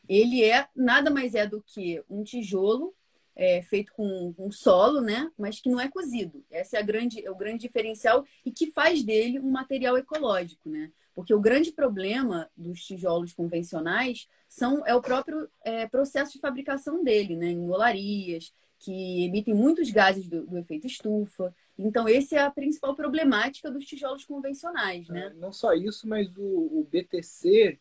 [0.08, 2.94] Ele é nada mais é do que um tijolo
[3.36, 5.30] é, feito com, com solo, né?
[5.38, 6.44] Mas que não é cozido.
[6.50, 10.70] Esse é, a grande, é o grande diferencial e que faz dele um material ecológico,
[10.70, 10.92] né?
[11.14, 17.04] Porque o grande problema dos tijolos convencionais são, é o próprio é, processo de fabricação
[17.04, 17.48] dele, né?
[17.48, 21.54] Em olarias, que emitem muitos gases do, do, efeito estufa.
[21.78, 25.28] Então, essa é a principal problemática dos tijolos convencionais, né?
[25.28, 27.80] É, não só isso, mas o, o, BTC,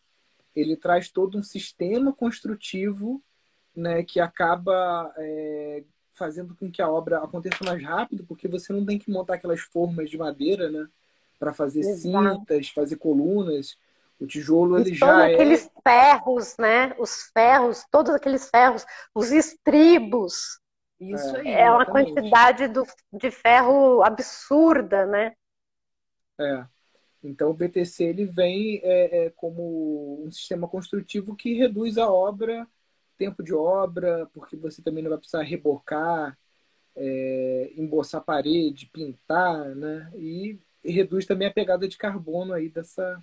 [0.55, 3.23] ele traz todo um sistema construtivo
[3.75, 8.85] né, que acaba é, fazendo com que a obra aconteça mais rápido, porque você não
[8.85, 10.89] tem que montar aquelas formas de madeira, né?
[11.39, 12.01] para fazer Exato.
[12.01, 13.77] cintas, fazer colunas.
[14.19, 16.95] O tijolo ele já todos é aqueles ferros, né?
[16.99, 20.59] Os ferros, todos aqueles ferros, os estribos.
[20.99, 21.49] Isso aí.
[21.49, 25.33] É uma quantidade do, de ferro absurda, né?
[26.39, 26.65] É.
[27.23, 32.67] Então o BTC ele vem é, é, como um sistema construtivo que reduz a obra,
[33.17, 36.37] tempo de obra, porque você também não vai precisar rebocar,
[36.97, 40.11] é, emboçar a parede, pintar, né?
[40.17, 43.23] E, e, reduz também a pegada de carbono aí dessa,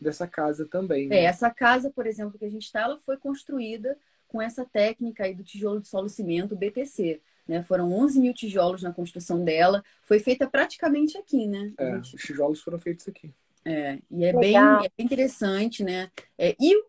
[0.00, 1.08] dessa casa também.
[1.08, 1.16] Né?
[1.16, 3.96] É, essa casa, por exemplo, que a gente está, ela foi construída
[4.28, 7.20] com essa técnica aí do tijolo de solo cimento BTC.
[7.46, 7.62] Né?
[7.62, 9.84] Foram 11 mil tijolos na construção dela.
[10.02, 11.72] Foi feita praticamente aqui, né?
[11.78, 12.16] É, gente...
[12.16, 13.32] os tijolos foram feitos aqui.
[13.64, 16.10] É, e é bem, é bem, interessante, né?
[16.38, 16.84] É, e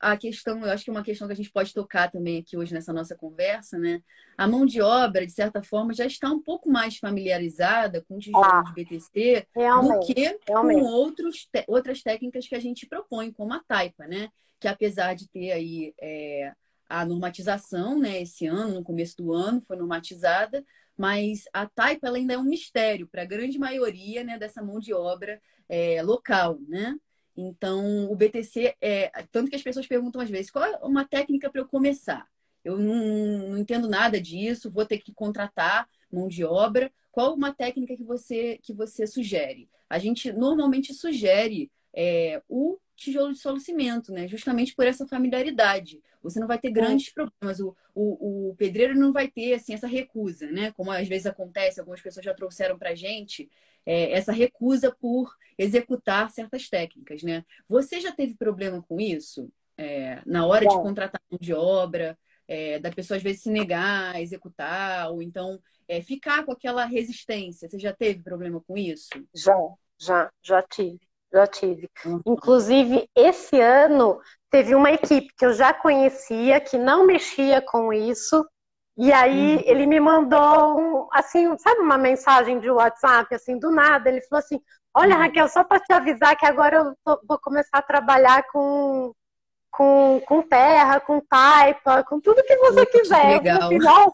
[0.00, 2.56] a questão, eu acho que é uma questão que a gente pode tocar também aqui
[2.56, 4.02] hoje nessa nossa conversa, né?
[4.36, 8.48] A mão de obra, de certa forma, já está um pouco mais familiarizada com tijolos
[8.50, 10.80] ah, de BTC do que realmente.
[10.80, 14.30] com outros, outras técnicas que a gente propõe, como a taipa, né?
[14.58, 16.54] Que apesar de ter aí é,
[16.88, 18.22] a normatização, né?
[18.22, 20.64] Esse ano, no começo do ano, foi normatizada,
[20.96, 24.94] mas a taipa ainda é um mistério para a grande maioria né, dessa mão de
[24.94, 26.96] obra é, local, né?
[27.40, 29.10] Então, o BTC é.
[29.32, 32.28] Tanto que as pessoas perguntam às vezes, qual é uma técnica para eu começar?
[32.62, 36.92] Eu não, não, entendo nada disso, vou ter que contratar mão de obra.
[37.10, 39.68] Qual uma técnica que você, que você sugere?
[39.88, 44.28] A gente normalmente sugere é, o tijolo de solo cimento, né?
[44.28, 46.02] Justamente por essa familiaridade.
[46.22, 47.58] Você não vai ter grandes problemas.
[47.60, 50.72] O, o, o, pedreiro não vai ter assim, essa recusa, né?
[50.72, 53.48] Como às vezes acontece, algumas pessoas já trouxeram para gente
[53.90, 57.44] é, essa recusa por executar certas técnicas, né?
[57.68, 59.50] Você já teve problema com isso?
[59.76, 64.14] É, na hora de contratar mão de obra, é, da pessoa às vezes se negar
[64.14, 67.68] a executar, ou então é, ficar com aquela resistência.
[67.68, 69.10] Você já teve problema com isso?
[69.34, 69.56] Já,
[69.98, 71.00] já, já tive
[71.32, 71.88] já tive.
[72.04, 72.20] Uhum.
[72.26, 78.44] Inclusive, esse ano teve uma equipe que eu já conhecia, que não mexia com isso,
[78.96, 79.62] e aí uhum.
[79.64, 84.44] ele me mandou, um, assim, sabe uma mensagem de WhatsApp, assim, do nada, ele falou
[84.44, 84.60] assim,
[84.94, 85.22] olha uhum.
[85.22, 89.14] Raquel, só para te avisar que agora eu tô, vou começar a trabalhar com,
[89.70, 93.40] com, com terra, com taipa, com tudo que você Muito quiser.
[93.40, 94.12] Legal.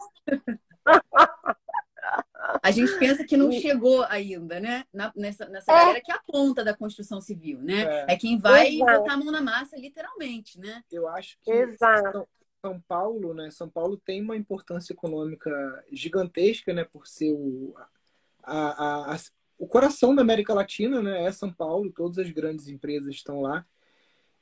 [2.63, 4.85] A gente pensa que não chegou ainda, né?
[4.93, 5.75] Na, nessa nessa é.
[5.75, 8.05] galera que é a ponta da construção civil, né?
[8.07, 8.99] É, é quem vai Exato.
[8.99, 10.81] botar a mão na massa, literalmente, né?
[10.91, 12.27] Eu acho que Exato.
[12.61, 13.51] São Paulo, né?
[13.51, 15.49] São Paulo tem uma importância econômica
[15.91, 16.83] gigantesca, né?
[16.83, 17.75] Por ser o,
[18.43, 19.19] a, a, a,
[19.57, 21.23] o coração da América Latina, né?
[21.25, 23.65] É São Paulo, todas as grandes empresas estão lá.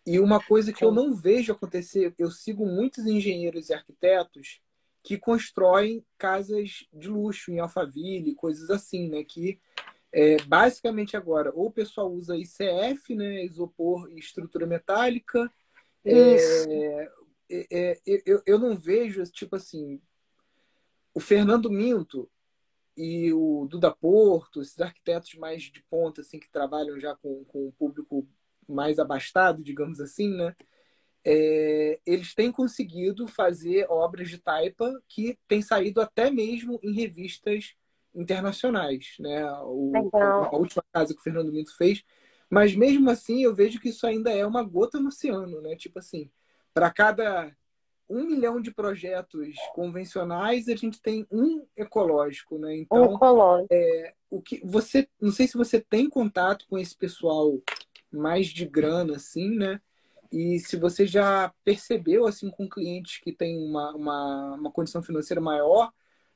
[0.05, 4.61] E uma coisa que eu não vejo acontecer, eu sigo muitos engenheiros e arquitetos
[5.03, 9.23] que constroem casas de luxo em Alphaville, coisas assim, né?
[9.23, 9.59] Que
[10.11, 13.43] é, basicamente agora ou o pessoal usa ICF, né?
[13.43, 15.51] Isopor e estrutura metálica.
[16.03, 17.11] É,
[17.49, 20.01] é, é, eu, eu não vejo, tipo assim,
[21.13, 22.29] o Fernando Minto
[22.97, 27.67] e o Duda Porto, esses arquitetos mais de ponta, assim, que trabalham já com, com
[27.67, 28.27] um público
[28.67, 30.55] mais abastado, digamos assim, né?
[31.25, 37.73] é, eles têm conseguido fazer obras de taipa que têm saído até mesmo em revistas
[38.13, 39.43] internacionais, né?
[39.63, 42.03] O, a última casa que o Fernando Minto fez,
[42.47, 45.75] mas mesmo assim eu vejo que isso ainda é uma gota no oceano, né?
[45.75, 46.29] Tipo assim,
[46.75, 47.55] para cada
[48.09, 52.77] um milhão de projetos convencionais a gente tem um ecológico, né?
[52.77, 53.73] Então, um ecológico.
[53.73, 57.59] É, o que você, não sei se você tem contato com esse pessoal
[58.11, 59.81] mais de grana, assim, né?
[60.31, 65.41] E se você já percebeu, assim, com clientes que têm uma, uma, uma condição financeira
[65.41, 65.91] maior,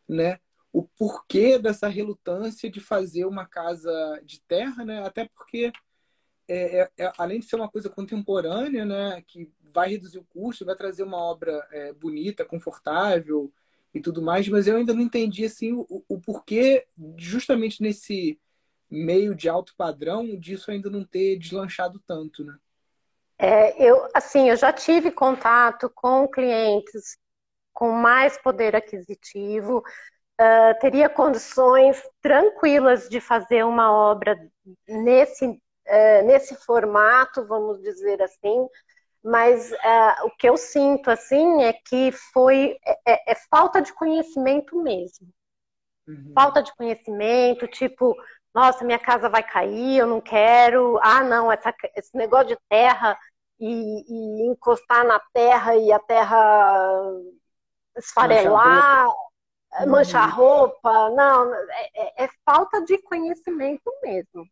[0.08, 0.39] né?
[0.71, 3.91] O porquê dessa relutância de fazer uma casa
[4.23, 5.04] de terra, né?
[5.06, 5.71] Até porque,
[6.47, 9.21] é, é, é, além de ser uma coisa contemporânea, né?
[9.28, 13.52] Que vai reduzir o custo, vai trazer uma obra é, bonita, confortável
[13.94, 16.86] e tudo mais, mas eu ainda não entendi, assim, o, o porquê,
[17.18, 18.40] justamente nesse
[18.90, 22.56] meio de alto padrão, disso ainda não ter deslanchado tanto, né?
[23.38, 27.18] É, eu, assim, eu já tive contato com clientes
[27.74, 34.38] com mais poder aquisitivo, uh, teria condições tranquilas de fazer uma obra
[34.86, 38.68] nesse, uh, nesse formato, vamos dizer assim,
[39.24, 43.94] mas uh, o que eu sinto, assim, é que foi é, é, é falta de
[43.94, 45.28] conhecimento mesmo.
[46.08, 46.32] Uhum.
[46.34, 48.16] Falta de conhecimento, tipo,
[48.54, 53.18] nossa, minha casa vai cair, eu não quero, ah, não, essa, esse negócio de terra
[53.60, 57.04] e, e, encostar na terra e a terra
[57.98, 59.08] esfarelar,
[59.86, 60.90] manchar roupa.
[60.90, 61.10] roupa.
[61.12, 64.48] Não, é, é, é, falta de conhecimento mesmo.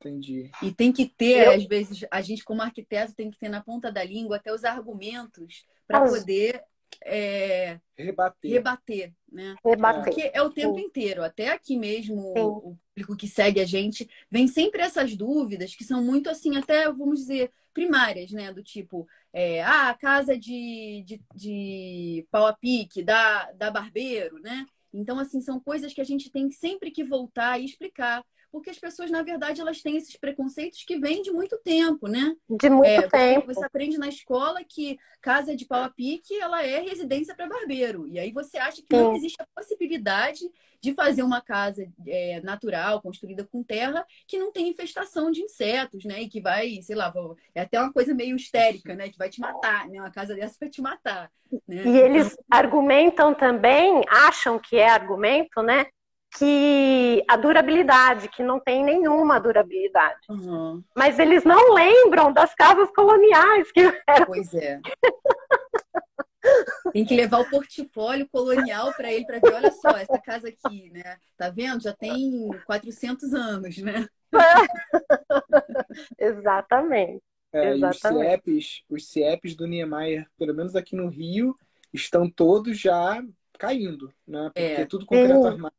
[0.00, 0.50] Entendi.
[0.62, 1.52] E tem que ter, Eu...
[1.52, 4.64] às vezes, a gente como arquiteto tem que ter na ponta da língua até os
[4.64, 6.62] argumentos para poder
[7.04, 8.50] é, rebater.
[8.50, 9.56] rebater, né?
[9.64, 10.04] Rebater.
[10.04, 10.84] Porque é o tempo Sim.
[10.84, 11.22] inteiro.
[11.22, 12.40] Até aqui mesmo, Sim.
[12.40, 16.90] o público que segue a gente, vem sempre essas dúvidas que são muito assim, até,
[16.90, 18.52] vamos dizer, primárias, né?
[18.52, 24.38] Do tipo, é, ah, a casa de, de, de pau a pique, da, da barbeiro,
[24.40, 24.66] né?
[24.92, 28.24] Então, assim, são coisas que a gente tem sempre que voltar e explicar.
[28.50, 32.34] Porque as pessoas, na verdade, elas têm esses preconceitos que vêm de muito tempo, né?
[32.48, 33.46] De muito É, tempo.
[33.46, 38.06] Você aprende na escola que casa de pau a pique ela é residência para barbeiro.
[38.08, 39.16] E aí você acha que não Sim.
[39.16, 40.40] existe a possibilidade
[40.80, 46.04] de fazer uma casa é, natural, construída com terra, que não tem infestação de insetos,
[46.04, 46.22] né?
[46.22, 47.12] E que vai, sei lá,
[47.54, 49.08] é até uma coisa meio histérica, né?
[49.08, 50.00] Que vai te matar, né?
[50.00, 51.30] Uma casa dessa vai te matar.
[51.66, 51.82] Né?
[51.84, 55.86] E eles argumentam também, acham que é argumento, né?
[56.36, 60.20] Que a durabilidade, que não tem nenhuma durabilidade.
[60.28, 63.80] Aham, Mas eles não lembram das casas coloniais, que
[64.26, 64.80] pois é.
[66.92, 70.90] Tem que levar o portfólio colonial para ele para ver, olha só, essa casa aqui,
[70.90, 71.18] né?
[71.36, 71.82] Tá vendo?
[71.82, 74.06] Já tem 400 anos, né?
[76.18, 77.22] Exatamente.
[77.52, 78.42] É, e os Exatamente.
[78.44, 81.56] CIEPs, os CIEPs do Niemeyer, pelo menos aqui no Rio,
[81.92, 83.22] estão todos já
[83.58, 84.50] caindo, né?
[84.54, 84.86] Porque É.
[84.86, 85.74] tudo concreto armado,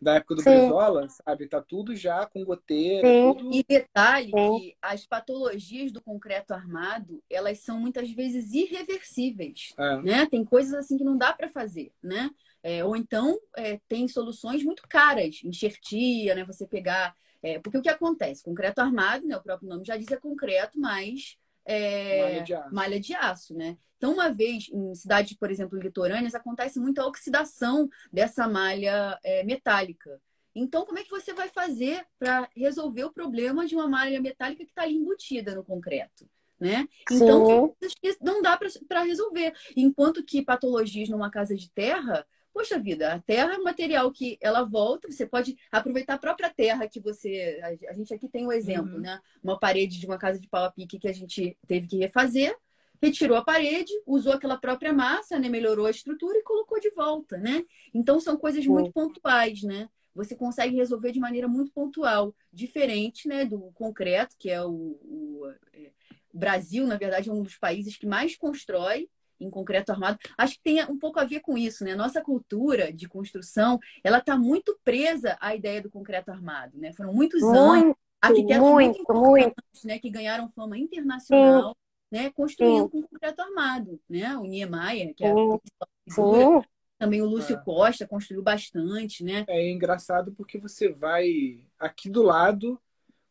[0.00, 0.50] da época do Sim.
[0.50, 1.48] Brizola, sabe?
[1.48, 3.50] Tá tudo já com goteira, tudo...
[3.52, 4.58] E detalhe Sim.
[4.58, 10.02] que as patologias do concreto armado, elas são muitas vezes irreversíveis, É.
[10.02, 10.26] né?
[10.26, 12.30] Tem coisas assim que não dá para fazer, né?
[12.62, 16.44] É, ou então é, tem soluções muito caras, enxertia, né?
[16.44, 18.44] Você pegar, é, porque o que acontece?
[18.44, 19.36] Concreto armado, né?
[19.36, 22.74] O próprio nome já diz é concreto, mas é, Malha de aço.
[22.74, 23.76] malha de aço, né?
[23.96, 30.20] Então, uma vez em cidades, por exemplo, litorâneas, acontece muita oxidação dessa malha é, metálica.
[30.54, 34.64] Então, como é que você vai fazer para resolver o problema de uma malha metálica
[34.64, 36.28] que está ali embutida no concreto?
[36.58, 36.88] Né?
[37.10, 37.76] Então,
[38.22, 39.52] não dá para resolver.
[39.76, 44.38] Enquanto que patologias numa casa de terra, poxa vida, a terra é um material que
[44.40, 47.60] ela volta, você pode aproveitar a própria terra que você.
[47.86, 49.00] A gente aqui tem um exemplo, Uhum.
[49.00, 49.20] né?
[49.42, 52.56] Uma parede de uma casa de pau a pique que a gente teve que refazer
[53.02, 57.36] retirou a parede, usou aquela própria massa, né, melhorou a estrutura e colocou de volta,
[57.36, 57.62] né?
[57.92, 58.70] Então são coisas Sim.
[58.70, 59.90] muito pontuais, né?
[60.14, 65.42] Você consegue resolver de maneira muito pontual, diferente, né, do concreto, que é o, o
[65.74, 65.92] é,
[66.32, 69.10] Brasil, na verdade, é um dos países que mais constrói
[69.40, 70.18] em concreto armado.
[70.36, 71.94] Acho que tem um pouco a ver com isso, né?
[71.94, 76.92] Nossa cultura de construção, ela está muito presa à ideia do concreto armado, né?
[76.92, 79.00] Foram muitos anos Muito, arquitetos muito, muito.
[79.02, 81.76] importantes, né, que ganharam fama internacional,
[82.10, 84.36] né, construindo com concreto armado, né?
[84.36, 85.58] O Niemeyer, que é a Sim.
[85.58, 86.68] principal figura, Sim,
[86.98, 87.62] também o Lúcio É.
[87.62, 89.44] Costa construiu bastante, né?
[89.48, 92.80] É engraçado porque você vai aqui do lado,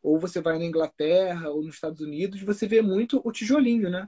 [0.04, 4.08] ou você vai na Inglaterra, ou nos Estados Unidos, você vê muito o tijolinho, né?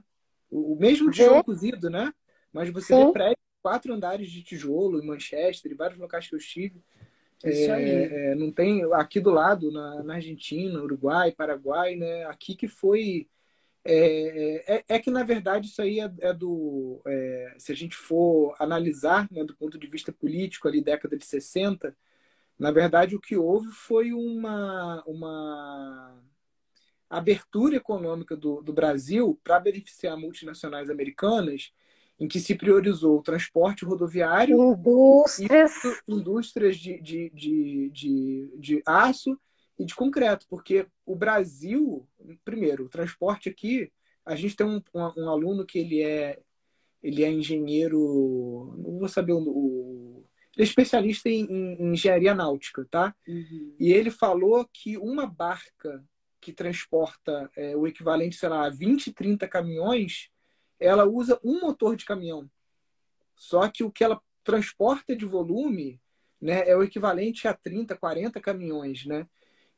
[0.50, 2.12] O mesmo tijolo cozido, né?
[2.52, 3.06] Mas você Sim.
[3.06, 6.82] vê prédios, quatro andares de tijolo em Manchester, em vários locais que eu estive.
[7.44, 7.90] Isso aí.
[7.90, 12.24] É, é, não tem aqui do lado, na, na Argentina, Uruguai, Paraguai, né?
[12.24, 13.28] Aqui que foi.
[13.84, 17.00] É, é, é que, na verdade, isso aí é, é do.
[17.06, 21.24] é, se a gente for analisar né, do ponto de vista político, ali, década de
[21.24, 21.96] 60,
[22.58, 26.20] na verdade, o que houve foi uma, uma
[27.08, 31.72] abertura econômica do, do Brasil para beneficiar multinacionais americanas,
[32.20, 35.72] em que se priorizou o transporte rodoviário indústrias.
[36.06, 39.38] indústrias de, de, de, de, de aço
[39.78, 42.06] e de concreto, porque o Brasil,
[42.44, 43.90] primeiro, o transporte aqui,
[44.26, 46.40] a gente tem um, um, um aluno que ele é
[47.00, 50.24] ele é engenheiro, não vou saber o, o
[50.56, 53.14] ele é especialista em, em engenharia náutica, tá?
[53.28, 53.76] Uhum.
[53.78, 56.04] E ele falou que uma barca
[56.40, 60.30] que transporta é, o equivalente, sei lá, a 20, 30 caminhões,
[60.78, 62.48] ela usa um motor de caminhão.
[63.34, 66.00] Só que o que ela transporta de volume
[66.40, 69.26] né, é o equivalente a 30, 40 caminhões, né?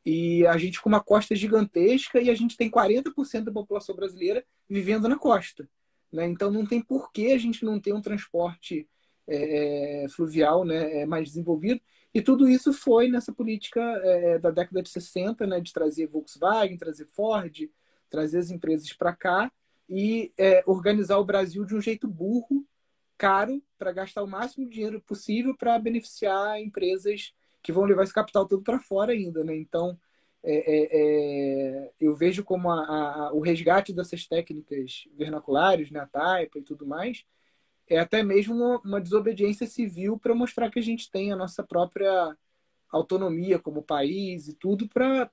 [0.05, 4.45] E a gente com uma costa gigantesca e a gente tem 40% da população brasileira
[4.69, 5.69] vivendo na costa.
[6.11, 6.27] Né?
[6.27, 8.89] Então não tem por que a gente não ter um transporte
[9.29, 11.81] é, fluvial né, mais desenvolvido.
[12.13, 16.77] E tudo isso foi nessa política é, da década de 60, né, de trazer Volkswagen,
[16.77, 17.71] trazer Ford,
[18.09, 19.51] trazer as empresas para cá
[19.89, 22.67] e é, organizar o Brasil de um jeito burro,
[23.17, 28.15] caro, para gastar o máximo de dinheiro possível para beneficiar empresas que vão levar esse
[28.15, 29.45] capital todo para fora ainda.
[29.45, 29.57] Né?
[29.57, 29.99] Então,
[30.43, 36.63] é, eu vejo como a, a, o resgate dessas técnicas vernaculares, né, a taipa e
[36.63, 37.25] tudo mais,
[37.91, 41.63] é até mesmo uma, uma desobediência civil para mostrar que a gente tem a nossa
[41.63, 42.37] própria
[42.91, 45.29] autonomia como país e tudo para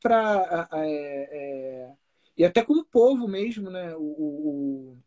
[0.74, 1.94] é, é,
[2.36, 3.96] e até como povo mesmo né?
[3.96, 4.98] O, o,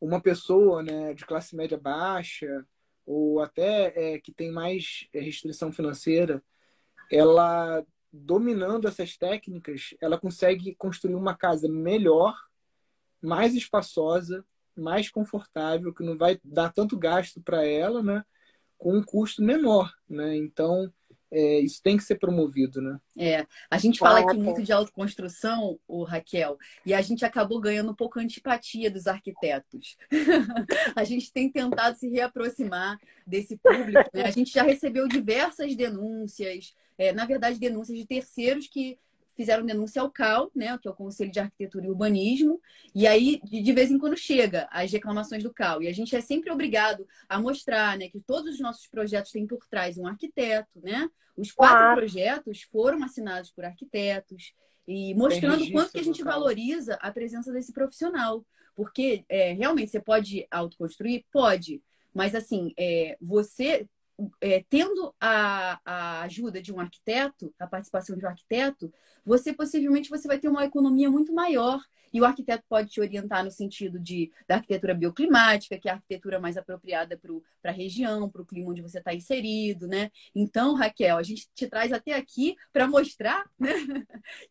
[0.00, 2.64] uma pessoa né, de classe média baixa
[3.04, 6.42] ou até é, que tem mais é, restrição financeira,
[7.10, 12.36] ela dominando essas técnicas, ela consegue construir uma casa melhor,
[13.20, 14.44] mais espaçosa,
[14.80, 18.24] mais confortável, que não vai dar tanto gasto para ela, né?
[18.76, 20.36] Com um custo menor, né?
[20.36, 20.92] Então,
[21.30, 22.98] é, isso tem que ser promovido, né?
[23.16, 26.56] É, a gente fala aqui muito de autoconstrução, o Raquel,
[26.86, 29.96] e a gente acabou ganhando um pouco a antipatia dos arquitetos.
[30.96, 34.22] a gente tem tentado se reaproximar desse público, né?
[34.22, 38.98] A gente já recebeu diversas denúncias, é, na verdade, denúncias de terceiros que
[39.38, 42.60] fizeram denúncia ao CAL, né, que é o Conselho de Arquitetura e Urbanismo,
[42.92, 45.80] e aí de vez em quando chega as reclamações do CAL.
[45.80, 49.46] E a gente é sempre obrigado a mostrar, né, que todos os nossos projetos têm
[49.46, 51.08] por trás um arquiteto, né?
[51.36, 52.00] Os quatro claro.
[52.00, 54.52] projetos foram assinados por arquitetos
[54.88, 59.92] e mostrando o quanto que a gente valoriza a presença desse profissional, porque é, realmente
[59.92, 61.80] você pode autoconstruir, pode,
[62.12, 63.86] mas assim, é, você
[64.40, 68.92] é, tendo a, a ajuda de um arquiteto, a participação de um arquiteto,
[69.28, 71.80] você possivelmente você vai ter uma economia muito maior
[72.12, 75.96] e o arquiteto pode te orientar no sentido de da arquitetura bioclimática, que é a
[75.96, 77.20] arquitetura mais apropriada
[77.60, 80.10] para a região, para o clima onde você está inserido, né?
[80.34, 83.74] Então, Raquel, a gente te traz até aqui para mostrar né?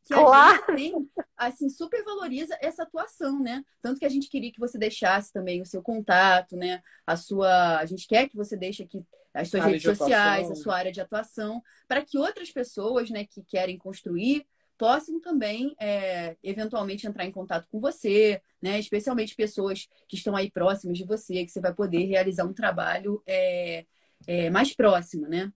[0.04, 0.78] que a claro.
[0.78, 3.64] gente tem, assim, super valoriza essa atuação, né?
[3.82, 6.84] Tanto que a gente queria que você deixasse também o seu contato, né?
[7.08, 7.80] A sua.
[7.80, 9.04] A gente quer que você deixe aqui
[9.34, 13.44] as suas redes sociais, a sua área de atuação, para que outras pessoas né, que
[13.44, 14.46] querem construir
[14.78, 18.80] possam também, é, eventualmente, entrar em contato com você, né?
[18.80, 23.22] especialmente pessoas que estão aí próximas de você, que você vai poder realizar um trabalho
[23.26, 23.86] é,
[24.26, 25.52] é, mais próximo, né?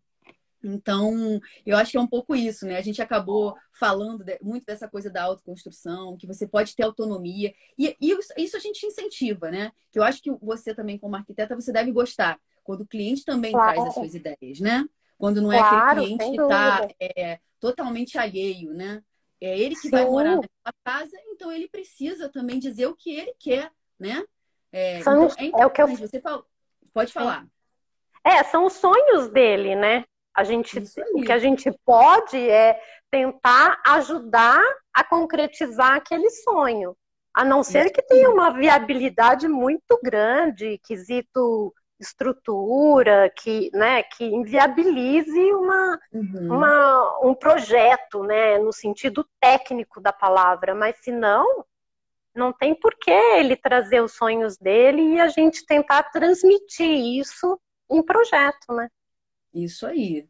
[0.64, 2.78] Então, eu acho que é um pouco isso, né?
[2.78, 7.52] A gente acabou falando de, muito dessa coisa da autoconstrução, que você pode ter autonomia.
[7.78, 9.72] E, e isso a gente incentiva, né?
[9.92, 13.52] Que eu acho que você também, como arquiteta, você deve gostar quando o cliente também
[13.52, 13.74] claro.
[13.74, 14.86] traz as suas ideias, né?
[15.18, 19.04] Quando não é claro, aquele cliente que está é, totalmente alheio, né?
[19.42, 19.90] É ele que Sim.
[19.90, 24.24] vai morar na casa, então ele precisa também dizer o que ele quer, né?
[24.72, 25.88] É, são, então, é, é o que eu...
[25.88, 26.46] você fala,
[26.94, 27.48] pode falar.
[28.24, 30.06] É, são os sonhos dele, né?
[30.34, 30.80] A gente,
[31.14, 32.80] o que a gente pode é
[33.10, 34.62] tentar ajudar
[34.94, 36.96] a concretizar aquele sonho.
[37.34, 45.54] A não ser que tenha uma viabilidade muito grande, quesito estrutura, que, né, que inviabilize
[45.54, 46.56] uma, uhum.
[46.56, 51.66] uma, um projeto, né, no sentido técnico da palavra, mas se não,
[52.34, 57.60] não tem por que ele trazer os sonhos dele e a gente tentar transmitir isso
[57.90, 58.90] em projeto, né?
[59.54, 60.28] Isso aí.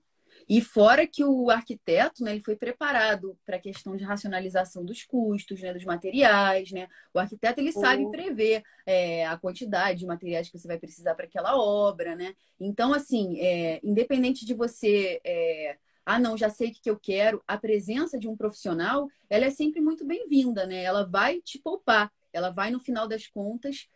[0.53, 5.01] E fora que o arquiteto, né, ele foi preparado para a questão de racionalização dos
[5.01, 6.89] custos, né, dos materiais, né?
[7.13, 8.11] O arquiteto ele sabe uhum.
[8.11, 12.33] prever é, a quantidade de materiais que você vai precisar para aquela obra, né?
[12.59, 17.41] Então, assim, é, independente de você é, ah, não, já sei o que eu quero,
[17.47, 20.83] a presença de um profissional, ela é sempre muito bem-vinda, né?
[20.83, 23.87] Ela vai te poupar, ela vai, no final das contas,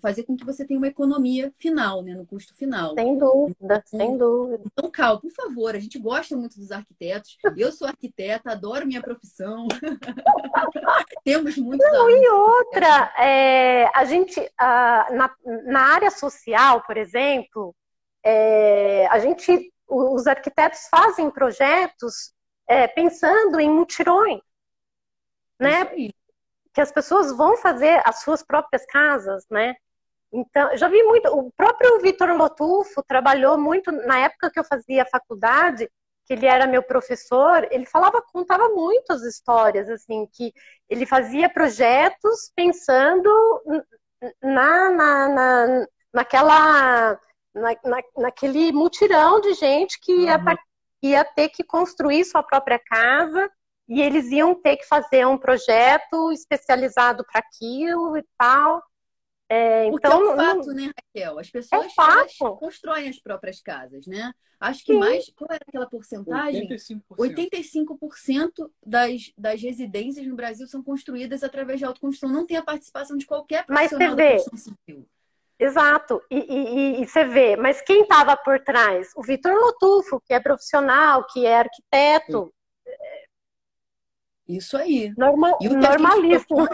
[0.00, 2.94] fazer com que você tenha uma economia final, né, no custo final.
[2.94, 4.62] Sem dúvida, então, sem dúvida.
[4.66, 7.38] Então, Cal, por favor, a gente gosta muito dos arquitetos.
[7.56, 9.66] Eu sou arquiteta, adoro minha profissão.
[11.24, 11.86] Temos muitos.
[11.90, 15.34] Não, e outra, é, a gente, na,
[15.64, 17.74] na área social, por exemplo,
[18.24, 22.32] é, a gente, os arquitetos fazem projetos
[22.66, 24.40] é, pensando em mutirões,
[25.58, 25.88] né?
[26.76, 29.74] Que as pessoas vão fazer as suas próprias casas, né?
[30.30, 31.26] Então, já vi muito.
[31.28, 35.90] O próprio Vitor Lotufo trabalhou muito na época que eu fazia faculdade,
[36.26, 37.66] que ele era meu professor.
[37.70, 40.52] Ele falava, contava muitas histórias, assim, que
[40.86, 43.30] ele fazia projetos pensando
[44.42, 47.18] na, na, na naquela,
[47.54, 50.56] na, na, naquele mutirão de gente que ia, uhum.
[51.02, 53.50] ia ter que construir sua própria casa
[53.88, 58.82] e eles iam ter que fazer um projeto especializado para aquilo e tal.
[59.48, 60.74] É, então, Porque é um fato, não...
[60.74, 61.38] né, Raquel?
[61.38, 64.32] As pessoas é constroem as próprias casas, né?
[64.58, 64.98] Acho que Sim.
[64.98, 65.30] mais.
[65.36, 66.68] Qual era aquela porcentagem?
[66.68, 67.02] 85%.
[67.16, 72.28] 85% das, das residências no Brasil são construídas através de autoconstrução.
[72.28, 75.08] Não tem a participação de qualquer profissional mas você vê, da construção civil.
[75.58, 79.10] Exato, e, e, e, você vê, mas quem estava por trás?
[79.16, 82.52] O Vitor Lotufo, que é profissional, que é arquiteto,
[84.48, 85.12] isso aí.
[85.16, 86.66] Normal, e o normalíssimo.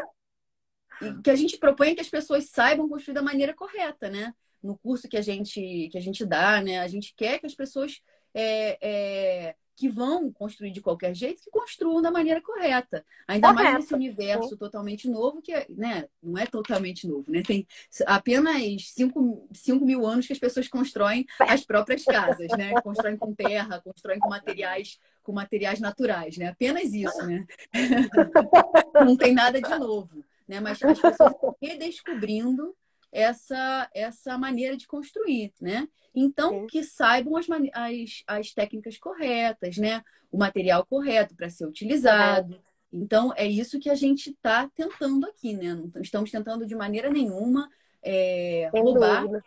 [1.22, 4.32] Que a gente propõe é que as pessoas saibam construir da maneira correta, né?
[4.62, 6.78] No curso que a gente, que a gente dá, né?
[6.78, 8.00] A gente quer que as pessoas
[8.34, 13.04] é, é, que vão construir de qualquer jeito, que construam da maneira correta.
[13.26, 13.64] Ainda Correto.
[13.64, 17.42] mais nesse universo totalmente novo, que é, né, não é totalmente novo, né?
[17.42, 17.66] Tem
[18.06, 22.80] apenas 5, mil anos que as pessoas constroem as próprias casas, né?
[22.82, 26.48] Constroem com terra, constroem com materiais, com materiais naturais, né?
[26.48, 27.46] Apenas isso, né?
[28.94, 30.60] não tem nada de novo, né?
[30.60, 32.74] Mas as pessoas estão redescobrindo
[33.10, 35.86] essa, essa maneira de construir, né?
[36.14, 36.66] Então, Sim.
[36.66, 40.02] que saibam as, as, as técnicas corretas, né?
[40.30, 42.60] O material correto para ser utilizado.
[42.92, 45.74] Então, é isso que a gente está tentando aqui, né?
[45.74, 47.68] Não estamos tentando de maneira nenhuma
[48.02, 49.42] é, roubar né?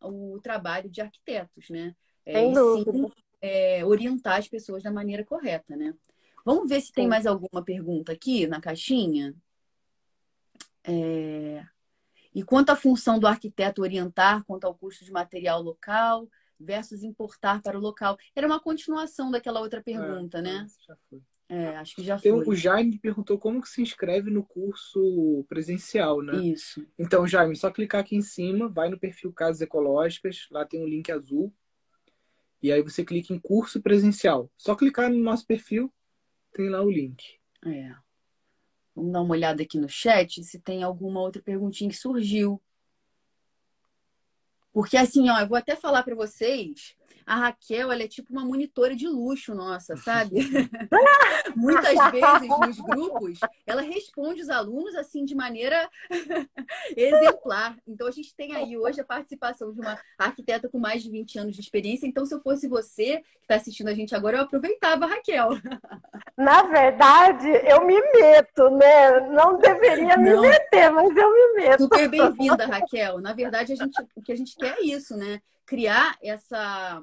[0.00, 1.94] o trabalho de arquitetos, né?
[2.24, 3.10] É, e sim
[3.40, 5.94] é, orientar as pessoas da maneira correta, né?
[6.44, 9.34] Vamos ver se tem mais alguma pergunta aqui na caixinha.
[10.84, 11.64] É...
[12.34, 16.28] E quanto à função do arquiteto orientar quanto ao custo de material local
[16.58, 18.16] versus importar para o local?
[18.34, 20.66] Era uma continuação daquela outra pergunta, é, né?
[20.86, 21.20] Já foi.
[21.50, 22.30] É, acho que já foi.
[22.30, 26.36] O Jaime perguntou como que se inscreve no curso presencial, né?
[26.36, 26.86] Isso.
[26.98, 30.86] Então, Jaime, só clicar aqui em cima, vai no perfil Casas Ecológicas, lá tem um
[30.86, 31.52] link azul.
[32.62, 34.50] E aí você clica em curso presencial.
[34.56, 35.92] Só clicar no nosso perfil,
[36.52, 37.22] tem lá o link.
[37.64, 37.94] É.
[38.94, 42.60] Vamos dar uma olhada aqui no chat se tem alguma outra perguntinha que surgiu.
[44.72, 46.97] Porque assim, ó, eu vou até falar para vocês
[47.28, 50.36] a Raquel, ela é tipo uma monitora de luxo nossa, sabe?
[51.54, 55.88] Muitas vezes nos grupos, ela responde os alunos assim de maneira
[56.96, 57.76] exemplar.
[57.86, 61.38] Então a gente tem aí hoje a participação de uma arquiteta com mais de 20
[61.38, 62.06] anos de experiência.
[62.06, 65.50] Então se eu fosse você que está assistindo a gente agora, eu aproveitava a Raquel.
[66.36, 69.20] Na verdade, eu me meto, né?
[69.28, 70.42] Não deveria me Não.
[70.42, 71.82] meter, mas eu me meto.
[71.82, 73.20] Super bem-vinda, Raquel.
[73.20, 75.42] Na verdade, a gente, o que a gente quer é isso, né?
[75.68, 77.02] Criar essa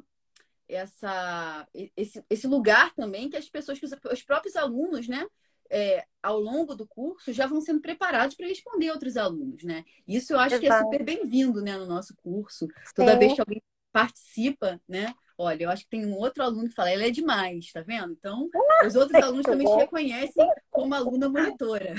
[0.68, 5.24] essa, esse, esse lugar também que as pessoas, que os, os próprios alunos, né,
[5.70, 9.84] é, ao longo do curso já vão sendo preparados para responder outros alunos, né?
[10.08, 10.62] Isso eu acho Exato.
[10.62, 12.68] que é super bem-vindo, né, no nosso curso.
[12.96, 13.20] Toda Sim.
[13.20, 13.62] vez que alguém
[13.92, 15.14] participa, né?
[15.38, 18.14] Olha, eu acho que tem um outro aluno que fala, ela é demais, tá vendo?
[18.14, 18.50] Então,
[18.86, 21.94] os outros alunos também te reconhecem como aluna monitora.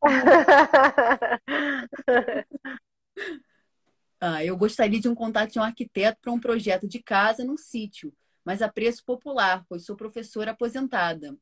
[4.20, 7.56] Ah, eu gostaria de um contato de um arquiteto para um projeto de casa num
[7.56, 8.12] sítio,
[8.44, 11.34] mas a preço popular, pois sou professora aposentada.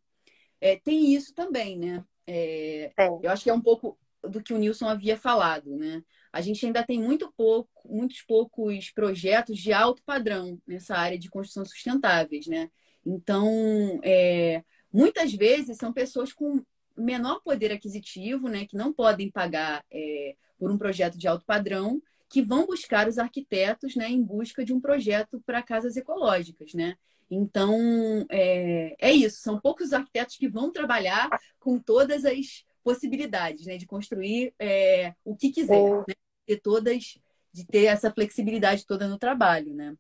[0.61, 2.05] É, tem isso também, né?
[2.27, 6.03] É, eu acho que é um pouco do que o Nilson havia falado, né?
[6.33, 11.29] A gente ainda tem muito pouco, muitos poucos projetos de alto padrão nessa área de
[11.29, 12.71] construção sustentáveis, né?
[13.05, 14.63] Então, é,
[14.93, 16.63] muitas vezes são pessoas com
[16.97, 22.03] menor poder aquisitivo, né, que não podem pagar é, por um projeto de alto padrão
[22.29, 26.97] que vão buscar os arquitetos né, em busca de um projeto para casas ecológicas, né?
[27.31, 29.41] Então, é, é isso.
[29.41, 33.77] São poucos arquitetos que vão trabalhar com todas as possibilidades, né?
[33.77, 36.15] De construir é, o que quiser, né?
[36.47, 37.19] Ter todas,
[37.53, 39.95] de ter essa flexibilidade toda no trabalho, né?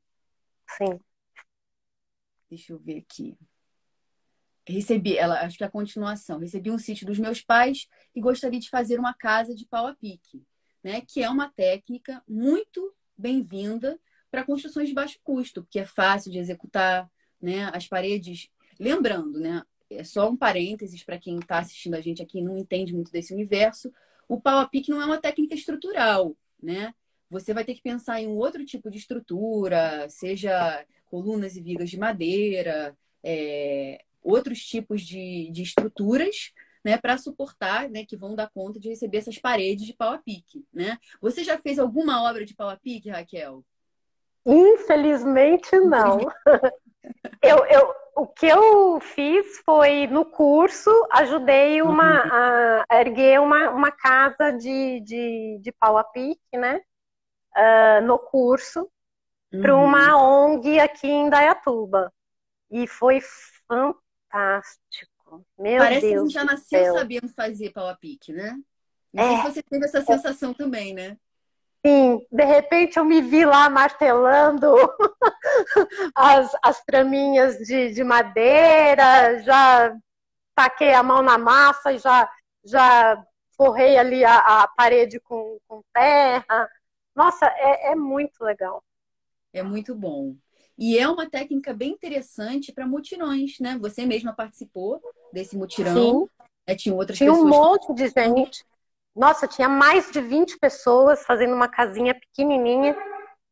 [0.76, 0.98] Sim.
[2.48, 3.36] Deixa eu ver aqui.
[4.66, 6.38] Recebi, ela, acho que é a continuação.
[6.38, 9.94] Recebi um sítio dos meus pais e gostaria de fazer uma casa de pau a
[9.94, 10.42] pique
[10.88, 16.32] né, que é uma técnica muito bem-vinda para construções de baixo custo, porque é fácil
[16.32, 17.70] de executar, né?
[17.74, 18.48] As paredes,
[18.80, 19.62] lembrando, né?
[19.90, 23.12] É só um parênteses para quem está assistindo a gente aqui e não entende muito
[23.12, 23.92] desse universo.
[24.26, 26.94] O pau a pique não é uma técnica estrutural, né?
[27.28, 31.90] Você vai ter que pensar em um outro tipo de estrutura, seja colunas e vigas
[31.90, 36.54] de madeira, é, outros tipos de, de estruturas
[36.84, 40.18] né, para suportar, né, que vão dar conta de receber essas paredes de pau a
[40.18, 40.98] pique, né?
[41.20, 43.64] Você já fez alguma obra de pau a pique, Raquel?
[44.46, 46.20] Infelizmente não.
[47.42, 52.84] eu, eu, o que eu fiz foi no curso ajudei uma uhum.
[52.88, 56.80] a erguer uma, uma casa de, de, de pau a pique, né?
[57.56, 58.88] Uh, no curso
[59.52, 59.62] uhum.
[59.62, 62.12] para uma ONG aqui em Dayatuba
[62.70, 63.20] e foi
[63.66, 65.17] fantástico
[65.58, 68.58] meu Parece Deus que a gente já nasceu sabendo fazer pau a pique, né?
[69.12, 69.28] Não é.
[69.28, 71.16] sei se você teve essa sensação também, né?
[71.84, 74.74] Sim, de repente eu me vi lá martelando
[76.14, 79.96] as, as traminhas de, de madeira, já
[80.54, 82.28] taquei a mão na massa e já,
[82.64, 83.24] já
[83.56, 86.68] forrei ali a, a parede com, com terra.
[87.14, 88.82] Nossa, é, é muito legal.
[89.52, 90.34] É muito bom.
[90.78, 93.76] E é uma técnica bem interessante para mutirões, né?
[93.80, 95.02] Você mesma participou
[95.32, 96.28] desse mutirão.
[96.68, 96.76] Sim.
[96.76, 97.50] tinha outras tinha pessoas.
[97.50, 98.64] Tinha um monte de gente.
[99.14, 102.96] Nossa, tinha mais de 20 pessoas fazendo uma casinha pequenininha.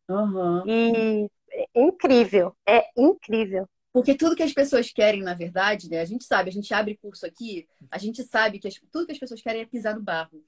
[0.09, 0.63] Uhum.
[0.69, 3.69] E é incrível, é incrível.
[3.93, 6.01] Porque tudo que as pessoas querem, na verdade, né?
[6.01, 9.13] A gente sabe, a gente abre curso aqui, a gente sabe que as, tudo que
[9.13, 10.45] as pessoas querem é pisar no barro.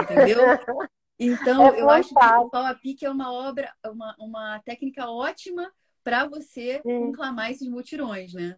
[0.00, 0.38] Entendeu?
[1.16, 5.08] Então, é eu acho que o pau a pique é uma obra, uma, uma técnica
[5.08, 5.72] ótima
[6.04, 7.06] para você Sim.
[7.06, 8.56] conclamar esses mutirões, né?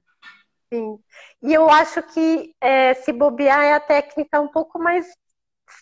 [0.72, 0.98] Sim.
[1.42, 5.06] E eu acho que é, se bobear é a técnica um pouco mais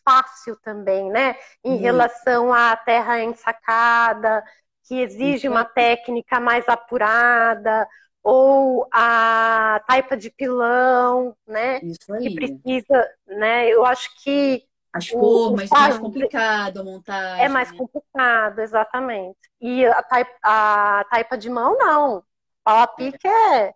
[0.07, 1.37] fácil também, né?
[1.65, 1.81] Em hum.
[1.81, 4.45] relação à terra ensacada,
[4.87, 7.89] que exige uma técnica mais apurada,
[8.23, 11.81] ou a taipa de pilão, né?
[11.83, 12.29] Isso aí.
[12.29, 13.69] Que precisa, né?
[13.69, 17.45] Eu acho que as formas, o, mais complicado a montagem.
[17.45, 17.77] É mais né?
[17.77, 19.37] complicado, exatamente.
[19.61, 22.23] E a taipa, a taipa de mão, não.
[22.63, 23.67] Pau a pique é.
[23.67, 23.75] é.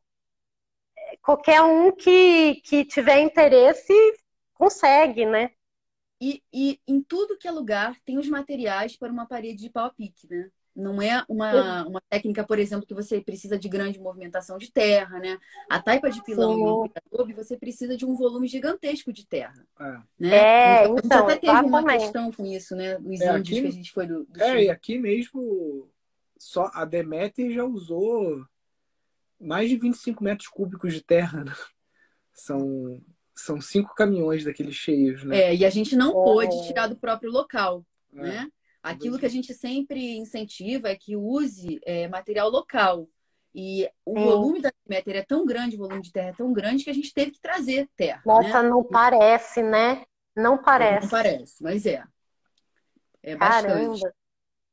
[1.20, 3.92] Qualquer um que, que tiver interesse
[4.54, 5.50] consegue, né?
[6.20, 9.86] E, e em tudo que é lugar tem os materiais para uma parede de pau
[9.86, 10.48] a pique, né?
[10.74, 15.18] Não é uma, uma técnica, por exemplo, que você precisa de grande movimentação de terra,
[15.18, 15.36] né?
[15.68, 19.66] A taipa de pilão e Adobe, você precisa de um volume gigantesco de terra.
[19.80, 20.36] É, né?
[20.36, 22.96] é então, então, até teve uma questão com isso, né?
[22.98, 25.90] Nos é, índios aqui, que a gente foi do, do É, e aqui mesmo,
[26.38, 28.44] só a Demeter já usou
[29.40, 31.54] mais de 25 metros cúbicos de terra, né?
[32.32, 33.00] São,
[33.34, 35.38] são cinco caminhões daqueles cheios, né?
[35.38, 38.22] É, e a gente não pôde tirar do próprio local, é.
[38.22, 38.50] né?
[38.82, 43.08] Aquilo que a gente sempre incentiva é que use é, material local.
[43.54, 44.24] E o Sim.
[44.24, 46.94] volume da Demeter é tão grande, o volume de terra é tão grande que a
[46.94, 48.22] gente teve que trazer terra.
[48.24, 48.68] Nossa, né?
[48.68, 50.04] não parece, né?
[50.36, 51.02] Não parece.
[51.02, 52.04] Não parece, mas é.
[53.22, 53.72] É bastante.
[53.72, 54.14] Caramba.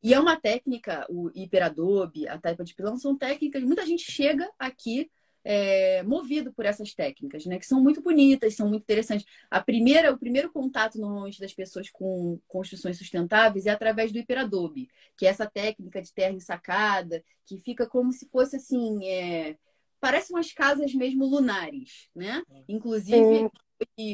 [0.04, 3.64] E é uma técnica, o hiperadobe, a taipa de pilão, são técnicas.
[3.64, 5.10] Muita gente chega aqui
[5.48, 7.60] é, movido por essas técnicas, né?
[7.60, 9.28] Que são muito bonitas, são muito interessantes.
[9.50, 14.90] A primeira, o primeiro contato normalmente das pessoas com construções sustentáveis é através do hiperadobe,
[15.16, 19.56] que é essa técnica de terra ensacada, que fica como se fosse assim, é...
[20.00, 22.42] parece umas casas mesmo lunares, né?
[22.68, 23.48] Inclusive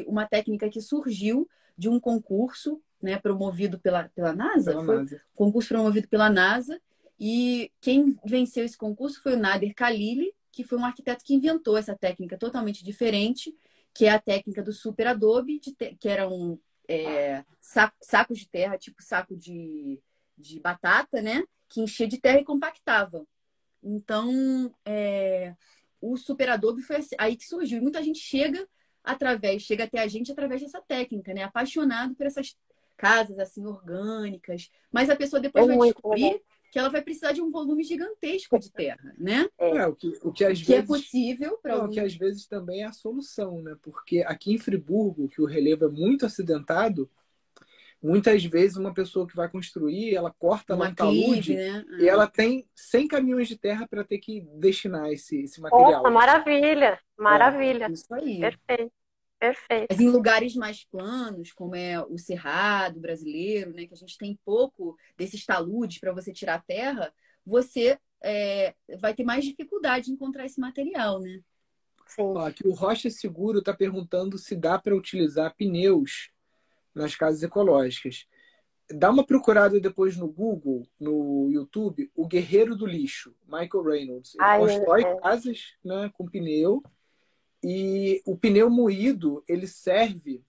[0.08, 3.18] uma técnica que surgiu de um concurso, né?
[3.18, 5.22] Promovido pela pela NASA, pela foi NASA.
[5.34, 6.78] concurso promovido pela NASA.
[7.18, 11.78] E quem venceu esse concurso foi o Nader Khalili, que foi um arquiteto que inventou
[11.78, 13.56] essa técnica totalmente diferente,
[13.94, 17.44] que é a técnica do super adobe, que eram é,
[18.02, 20.00] sacos de terra, tipo saco de,
[20.38, 21.44] de batata, né?
[21.70, 23.26] Que enchia de terra e compactava.
[23.84, 25.56] Então, é,
[26.00, 27.80] o super adobe foi assim, aí que surgiu.
[27.80, 28.68] E muita gente chega
[29.04, 31.44] através, chega até a gente através dessa técnica, né?
[31.44, 32.56] Apaixonado por essas
[32.98, 34.70] casas assim orgânicas.
[34.92, 36.42] Mas a pessoa depois é vai descobrir
[36.72, 39.48] que ela vai precisar de um volume gigantesco de terra, né?
[39.60, 40.84] É, o que, o que às que é vezes...
[40.84, 41.88] é possível para algum...
[41.88, 43.76] O que às vezes também é a solução, né?
[43.82, 47.10] Porque aqui em Friburgo, que o relevo é muito acidentado,
[48.02, 51.86] muitas vezes uma pessoa que vai construir, ela corta uma lá um talude né?
[52.00, 55.92] e ela tem 100 caminhões de terra para ter que destinar esse, esse material.
[55.92, 57.86] Nossa, maravilha, maravilha.
[57.86, 58.40] É, isso aí.
[58.40, 59.01] Perfeito.
[59.42, 59.88] Perfeito.
[59.90, 64.40] Mas em lugares mais planos, como é o Cerrado brasileiro, né, que a gente tem
[64.46, 67.12] pouco desses taludes para você tirar a terra,
[67.44, 71.42] você é, vai ter mais dificuldade em encontrar esse material, né?
[72.06, 72.22] Sim.
[72.22, 76.30] Ó, aqui o Rocha Seguro está perguntando se dá para utilizar pneus
[76.94, 78.28] nas casas ecológicas.
[78.92, 84.36] Dá uma procurada depois no Google, no YouTube, o Guerreiro do Lixo, Michael Reynolds.
[84.36, 85.16] Ele Ai, constrói é.
[85.20, 86.84] casas né, com pneu
[87.64, 90.44] e o pneu moído, ele serve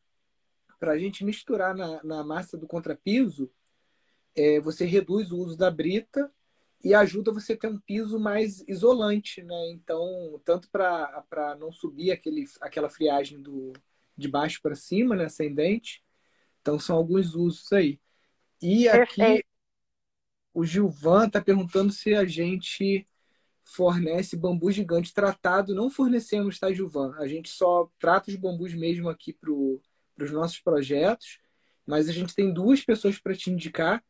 [0.79, 3.51] para a gente misturar na, na massa do contrapiso.
[4.35, 6.33] É, você reduz o uso da brita
[6.83, 9.71] e ajuda você a ter um piso mais isolante, né?
[9.71, 13.73] Então, tanto para não subir aquele, aquela friagem do,
[14.17, 15.27] de baixo para cima, né?
[15.27, 16.03] Ascendente.
[16.61, 18.01] Então, são alguns usos aí.
[18.61, 19.45] E aqui,
[20.53, 23.07] o Gilvan está perguntando se a gente
[23.75, 27.15] fornece bambu gigante tratado, não fornecemos Tajuvan.
[27.19, 31.39] A gente só trata os bambus mesmo aqui para os nossos projetos,
[31.87, 34.05] mas a gente tem duas pessoas para te indicar.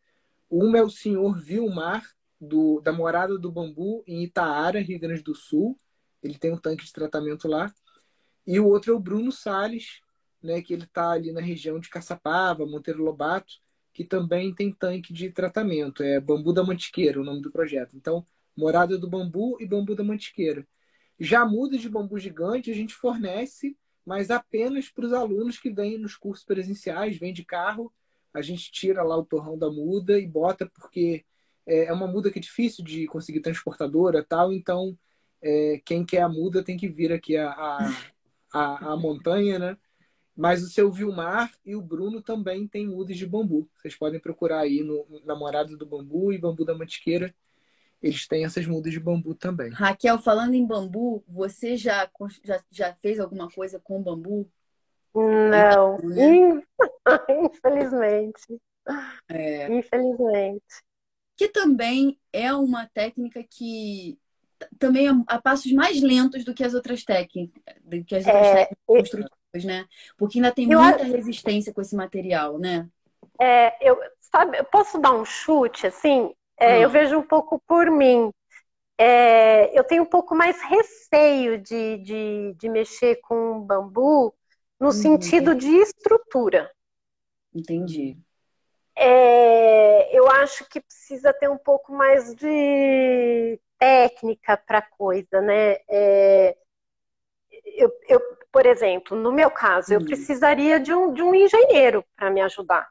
[0.50, 2.04] Uma é o senhor Vilmar,
[2.42, 5.78] do, da Morada do Bambu, em Itaara, Rio Grande do Sul.
[6.22, 7.72] Ele tem um tanque de tratamento lá.
[8.44, 10.00] E o outro é o Bruno Sales,
[10.42, 13.54] né, que ele está ali na região de Caçapava, Monteiro Lobato,
[13.94, 16.02] que também tem tanque de tratamento.
[16.02, 17.96] É Bambu da Mantiqueira, o nome do projeto.
[17.96, 18.26] Então,
[18.56, 20.66] Morada do Bambu e Bambu da Mantiqueira.
[21.18, 25.96] Já muda de bambu gigante, a gente fornece, mas apenas para os alunos que vêm
[25.96, 27.92] nos cursos presenciais, vêm de carro,
[28.34, 31.24] a gente tira lá o torrão da muda e bota, porque
[31.66, 34.98] é, é uma muda que é difícil de conseguir transportadora tal, então
[35.40, 37.96] é, quem quer a muda tem que vir aqui a, a,
[38.52, 39.76] a, a montanha, né?
[40.34, 43.68] Mas o seu Vilmar e o Bruno também têm mudas de bambu.
[43.76, 47.34] Vocês podem procurar aí no, na Morada do Bambu e Bambu da Mantiqueira
[48.02, 49.70] eles têm essas mudas de bambu também.
[49.70, 52.10] Raquel, falando em bambu, você já,
[52.42, 54.50] já, já fez alguma coisa com bambu?
[55.14, 56.62] Não, né?
[57.44, 58.60] infelizmente.
[59.28, 59.72] É.
[59.72, 60.82] Infelizmente.
[61.36, 64.18] Que também é uma técnica que
[64.78, 68.46] também é a passos mais lentos do que as outras técnicas, do que as outras
[68.46, 69.86] é, técnicas construtivas, né?
[70.16, 72.88] Porque ainda tem muita resistência com esse material, né?
[73.40, 76.32] É, eu, sabe, eu posso dar um chute, assim?
[76.62, 76.82] É, hum.
[76.82, 78.32] Eu vejo um pouco por mim.
[78.96, 84.32] É, eu tenho um pouco mais receio de, de, de mexer com bambu
[84.78, 84.92] no uhum.
[84.92, 86.70] sentido de estrutura.
[87.52, 88.16] Entendi.
[88.94, 95.78] É, eu acho que precisa ter um pouco mais de técnica para a coisa, né?
[95.88, 96.56] É,
[97.64, 98.20] eu, eu,
[98.52, 100.04] por exemplo, no meu caso, eu uhum.
[100.04, 102.88] precisaria de um, de um engenheiro para me ajudar.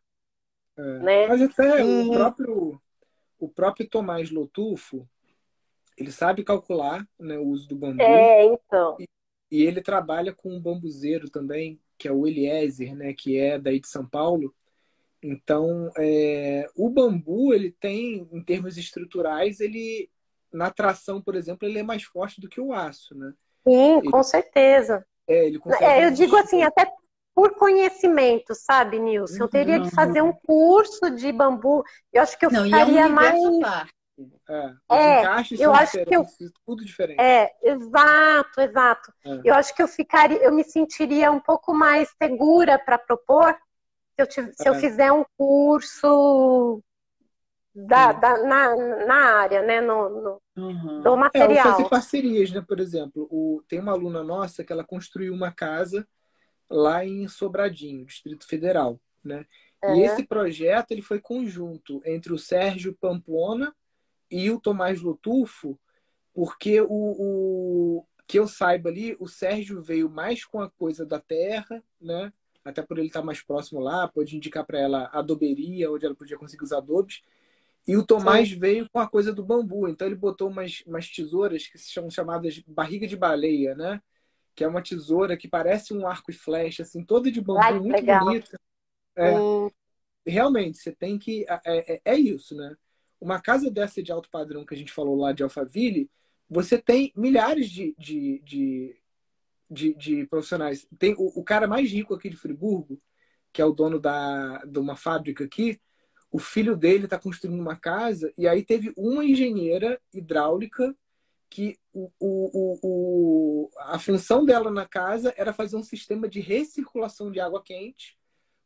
[0.77, 1.27] É, né?
[1.27, 2.09] Mas até e...
[2.09, 2.81] o próprio
[3.41, 5.09] o próprio Tomás Lotufo,
[5.97, 8.03] ele sabe calcular né, o uso do bambu.
[8.03, 8.95] É, então.
[8.99, 9.07] E,
[9.51, 13.79] e, ele trabalha com um bambuzeiro também, que é o Eliezer, né, que é daí
[13.79, 14.53] de São Paulo.
[15.23, 20.09] Então, é, o bambu, ele tem, em termos estruturais, ele,
[20.53, 23.33] na tração, por exemplo, ele é mais forte do que o aço, né?
[23.67, 25.05] Sim, ele, com certeza.
[25.27, 26.91] É, ele consegue é, eu digo assim, até
[27.33, 29.43] por conhecimento, sabe, Nilson?
[29.43, 31.83] Eu teria que fazer um curso de bambu.
[32.11, 33.39] Eu acho que eu Não, ficaria é um mais.
[34.49, 36.25] É, é eu acho que eu...
[36.65, 37.19] tudo diferente.
[37.19, 39.13] É, exato, exato.
[39.25, 39.41] É.
[39.43, 43.55] Eu acho que eu ficaria, eu me sentiria um pouco mais segura para propor
[44.13, 44.79] se eu, tive, se eu é.
[44.79, 46.83] fizer um curso
[47.73, 48.75] da, da, na,
[49.05, 49.81] na área, né?
[49.81, 51.01] No, no uhum.
[51.01, 51.67] do material.
[51.67, 52.61] É, fazer parcerias, né?
[52.61, 56.05] Por exemplo, o, tem uma aluna nossa que ela construiu uma casa
[56.71, 59.45] lá em Sobradinho, Distrito Federal, né?
[59.87, 63.75] E esse projeto ele foi conjunto entre o Sérgio Pamplona
[64.29, 65.77] e o Tomás Lotufo,
[66.33, 71.19] porque o, o que eu saiba ali, o Sérgio veio mais com a coisa da
[71.19, 72.31] terra, né?
[72.63, 76.15] Até por ele estar mais próximo lá, pode indicar para ela a adoberia, onde ela
[76.15, 77.21] podia conseguir os adobes.
[77.87, 78.59] E o Tomás Sim.
[78.59, 79.87] veio com a coisa do bambu.
[79.87, 83.99] Então ele botou umas, umas tesouras que são chamadas barriga de baleia, né?
[84.55, 87.79] Que é uma tesoura que parece um arco e flecha, assim, toda de bambu, Ai,
[87.79, 88.25] muito legal.
[88.25, 88.59] bonita.
[89.15, 89.69] É, hum.
[90.25, 91.45] Realmente, você tem que.
[91.49, 92.75] É, é, é, isso, né?
[93.19, 96.09] Uma casa dessa de alto padrão que a gente falou lá de Alphaville,
[96.49, 99.01] você tem milhares de, de, de,
[99.69, 100.87] de, de profissionais.
[100.99, 103.01] Tem o, o, cara mais rico aqui de Friburgo,
[103.53, 105.79] que é o dono da, de uma fábrica aqui,
[106.31, 110.95] o filho dele está construindo uma casa, e aí teve uma engenheira hidráulica
[111.49, 117.31] que o, o, o, a função dela na casa era fazer um sistema de recirculação
[117.31, 118.17] de água quente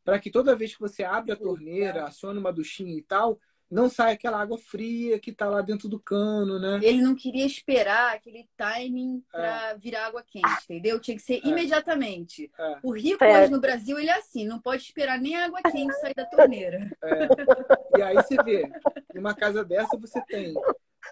[0.03, 3.89] para que toda vez que você abre a torneira, aciona uma duchinha e tal, não
[3.89, 6.79] saia aquela água fria que está lá dentro do cano, né?
[6.83, 9.77] Ele não queria esperar aquele timing para é.
[9.77, 10.99] virar água quente, entendeu?
[10.99, 11.47] Tinha que ser é.
[11.47, 12.51] imediatamente.
[12.57, 12.77] É.
[12.83, 13.41] O rico é.
[13.41, 16.25] hoje no Brasil, ele é assim, não pode esperar nem a água quente sair da
[16.25, 16.87] torneira.
[17.03, 17.97] É.
[17.97, 18.69] E aí você vê,
[19.13, 20.53] numa casa dessa você tem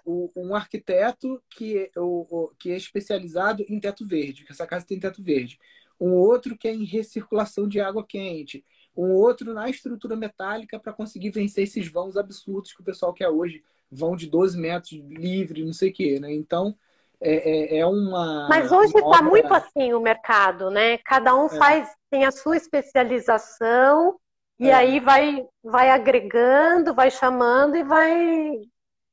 [0.04, 4.66] o, um arquiteto que, é, o, o, que é especializado em teto verde, que essa
[4.66, 5.58] casa tem teto verde.
[6.00, 8.64] Um outro que é em recirculação de água quente.
[8.96, 13.28] Um outro na estrutura metálica para conseguir vencer esses vãos absurdos que o pessoal quer
[13.28, 13.62] hoje.
[13.90, 16.32] Vão de 12 metros livre, não sei o quê, né?
[16.32, 16.74] Então,
[17.20, 18.48] é, é, é uma.
[18.48, 20.98] Mas hoje está muito assim o mercado, né?
[20.98, 21.56] Cada um é.
[21.56, 24.18] faz, tem a sua especialização
[24.58, 24.74] e é.
[24.74, 28.60] aí vai, vai agregando, vai chamando e vai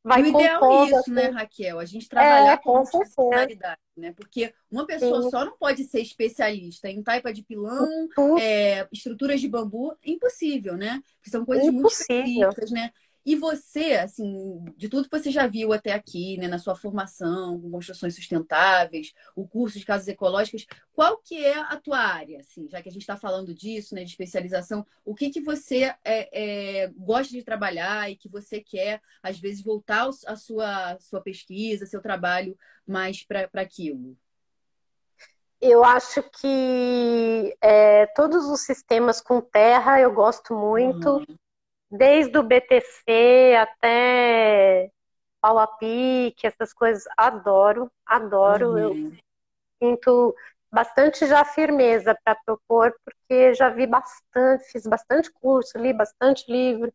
[0.03, 1.11] vai o ideal é isso, assim.
[1.11, 1.79] né, Raquel?
[1.79, 4.13] A gente trabalhar é, com multidisciplinaridade, né?
[4.13, 5.29] Porque uma pessoa Sim.
[5.29, 7.87] só não pode ser especialista em taipa de pilão,
[8.39, 11.01] é, estruturas de bambu, impossível, né?
[11.17, 12.15] Porque são coisas impossível.
[12.23, 12.91] muito específicas, né?
[13.23, 17.61] E você, assim, de tudo que você já viu até aqui, né, na sua formação
[17.69, 22.81] construções sustentáveis, o curso de casas ecológicas, qual que é a tua área, assim, já
[22.81, 26.87] que a gente está falando disso, né, de especialização, o que que você é, é,
[26.97, 32.01] gosta de trabalhar e que você quer, às vezes, voltar a sua, sua pesquisa, seu
[32.01, 32.57] trabalho
[32.87, 34.17] mais para aquilo?
[35.59, 41.17] Eu acho que é, todos os sistemas com terra eu gosto muito.
[41.17, 41.37] Uhum
[41.91, 44.89] desde o BTC até
[45.41, 48.69] pau a pique, essas coisas, adoro, adoro.
[48.69, 48.77] Uhum.
[48.77, 49.11] Eu
[49.81, 50.35] sinto
[50.71, 56.93] bastante já firmeza para propor, porque já vi bastante, fiz bastante curso, li bastante livro.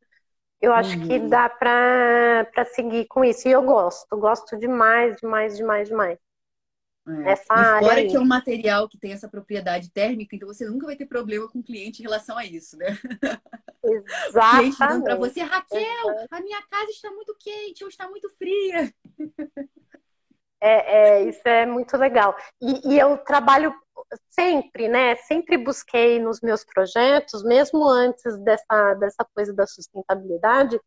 [0.61, 1.07] Eu acho uhum.
[1.07, 3.47] que dá para seguir com isso.
[3.47, 6.19] E eu gosto, gosto demais, demais, demais, demais.
[7.07, 7.13] É.
[7.13, 10.87] E área fora que é um material que tem essa propriedade térmica, então você nunca
[10.87, 12.99] vai ter problema com o cliente em relação a isso, né?
[13.85, 15.05] Exatamente.
[15.05, 18.93] para você, Raquel, a minha casa está muito quente ou está muito fria.
[20.59, 22.35] É, é, isso é muito legal.
[22.61, 23.75] E, e, eu trabalho
[24.31, 25.15] sempre, né?
[25.17, 30.81] Sempre busquei nos meus projetos, mesmo antes dessa, dessa coisa da sustentabilidade,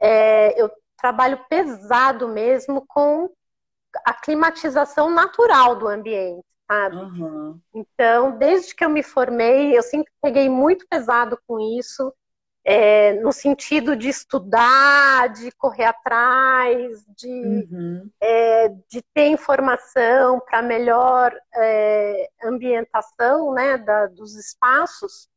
[0.00, 3.30] é, eu trabalho pesado mesmo com
[4.04, 6.96] a climatização natural do ambiente, sabe?
[6.96, 7.60] Uhum.
[7.74, 12.12] Então, desde que eu me formei, eu sempre peguei muito pesado com isso
[12.64, 18.10] é, no sentido de estudar, de correr atrás, de, uhum.
[18.20, 25.28] é, de ter informação para melhor é, ambientação né, da, dos espaços.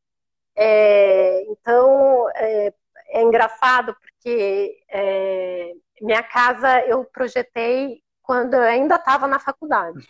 [0.56, 2.72] É, então, é,
[3.08, 10.08] é, engraçado porque é, minha casa eu projetei quando eu ainda estava na faculdade.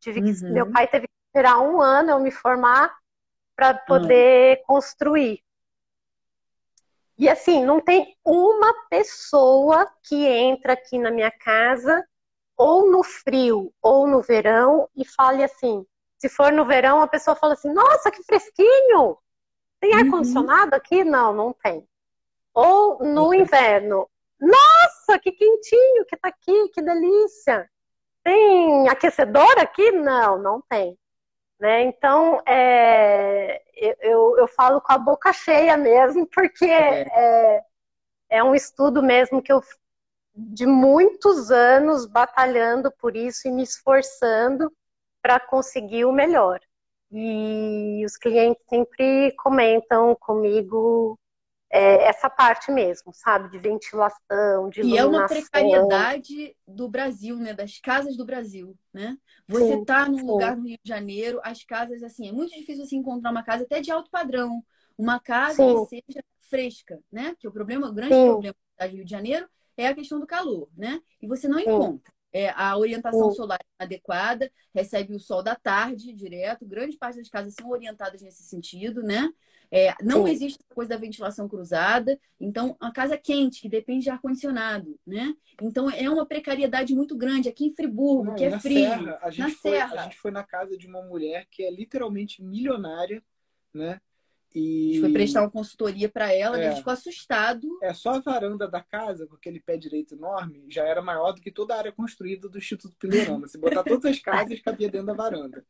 [0.00, 0.52] Tive que, uhum.
[0.52, 2.94] Meu pai teve que esperar um ano eu me formar
[3.56, 4.64] para poder uhum.
[4.66, 5.40] construir.
[7.16, 12.04] E assim, não tem uma pessoa que entra aqui na minha casa,
[12.56, 15.86] ou no frio, ou no verão, e fale assim.
[16.18, 19.16] Se for no verão, a pessoa fala assim: Nossa, que fresquinho!
[19.78, 20.76] Tem ar-condicionado uhum.
[20.76, 21.04] aqui?
[21.04, 21.86] Não, não tem.
[22.52, 24.08] Ou no inverno:
[24.40, 27.68] Nossa, que quentinho que tá aqui, que delícia!
[28.22, 29.90] Tem aquecedor aqui?
[29.90, 30.96] Não, não tem.
[31.58, 31.82] Né?
[31.82, 33.62] Então, é,
[34.00, 37.02] eu, eu falo com a boca cheia mesmo, porque é.
[37.02, 37.64] é,
[38.30, 39.62] é um estudo mesmo que eu,
[40.34, 44.72] de muitos anos, batalhando por isso e me esforçando
[45.20, 46.60] para conseguir o melhor.
[47.10, 51.18] E os clientes sempre comentam comigo
[51.72, 53.48] é, essa parte mesmo, sabe?
[53.48, 54.94] De ventilação, de iluminação.
[54.94, 57.54] E é uma precariedade do Brasil, né?
[57.54, 59.16] Das casas do Brasil, né?
[59.48, 60.26] Você sim, tá num sim.
[60.26, 63.64] lugar no Rio de Janeiro, as casas, assim, é muito difícil você encontrar uma casa
[63.64, 64.62] até de alto padrão.
[64.98, 65.74] Uma casa sim.
[65.74, 67.34] que seja fresca, né?
[67.38, 70.68] Que o problema, o grande problema do Rio de Janeiro é a questão do calor,
[70.76, 71.00] né?
[71.22, 72.12] E você não encontra.
[72.32, 77.28] É, a orientação solar é adequada, recebe o sol da tarde direto, grande parte das
[77.28, 79.28] casas são orientadas nesse sentido, né?
[79.74, 80.32] É, não Sim.
[80.32, 82.20] existe essa coisa da ventilação cruzada.
[82.38, 85.34] Então, a casa quente, que depende de ar-condicionado, né?
[85.62, 87.48] Então, é uma precariedade muito grande.
[87.48, 88.80] Aqui em Friburgo, não, que é frio.
[88.80, 90.00] Serra, na foi, serra.
[90.00, 93.22] a gente foi na casa de uma mulher que é literalmente milionária,
[93.72, 93.98] né?
[94.54, 94.90] E...
[94.90, 96.66] A gente foi prestar uma consultoria para ela, é.
[96.66, 97.66] a gente ficou assustado.
[97.82, 101.40] É, só a varanda da casa, com aquele pé direito enorme, já era maior do
[101.40, 103.48] que toda a área construída do Instituto Pilerama.
[103.48, 105.64] Se botar todas as casas, cabia dentro da varanda.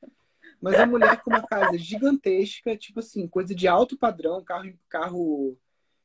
[0.61, 5.59] Mas a mulher com uma casa gigantesca, tipo assim, coisa de alto padrão, carro, carro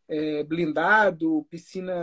[0.10, 1.94] é, blindado, piscina,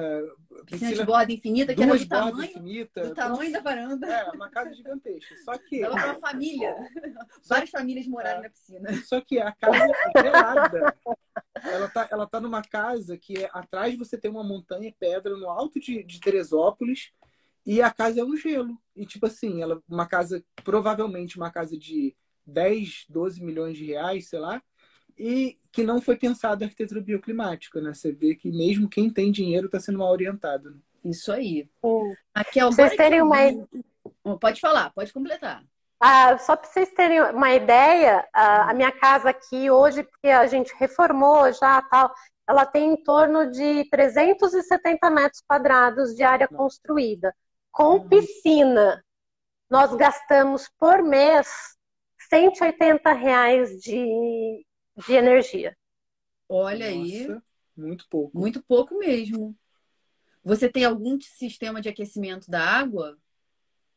[0.48, 0.64] piscina.
[0.66, 4.06] Piscina de borda infinita, que era do tamanho, infinita, do tamanho da varanda.
[4.06, 5.34] É, uma casa gigantesca.
[5.44, 5.80] Só que.
[5.80, 6.76] Dava uma família.
[7.48, 8.92] Várias famílias moraram é, na piscina.
[9.04, 10.96] Só que a casa é gelada.
[11.62, 15.48] Ela tá, ela tá numa casa que é, atrás você tem uma montanha pedra no
[15.48, 17.10] alto de, de Teresópolis
[17.64, 18.76] e a casa é um gelo.
[18.94, 22.14] E tipo assim, ela uma casa, provavelmente uma casa de
[22.46, 24.62] 10, 12 milhões de reais, sei lá,
[25.18, 27.92] e que não foi pensado a arquitetura bioclimática, né?
[27.92, 30.70] Você vê que mesmo quem tem dinheiro está sendo mal orientado.
[30.70, 30.76] Né?
[31.04, 31.68] Isso aí.
[31.84, 32.14] Sim.
[32.34, 33.36] Aqui é o vocês terem uma...
[34.40, 35.62] Pode falar, pode completar.
[36.00, 40.74] Ah, só para vocês terem uma ideia, a minha casa aqui hoje, porque a gente
[40.78, 42.12] reformou já tal,
[42.46, 47.34] ela tem em torno de 370 metros quadrados de área construída.
[47.72, 48.08] Com uhum.
[48.08, 49.02] piscina,
[49.70, 51.48] nós gastamos por mês
[52.28, 54.64] 180 reais de,
[54.96, 55.76] de energia.
[56.48, 57.40] Olha Nossa, aí.
[57.76, 58.38] Muito pouco.
[58.38, 59.56] Muito pouco mesmo.
[60.44, 63.16] Você tem algum sistema de aquecimento da água?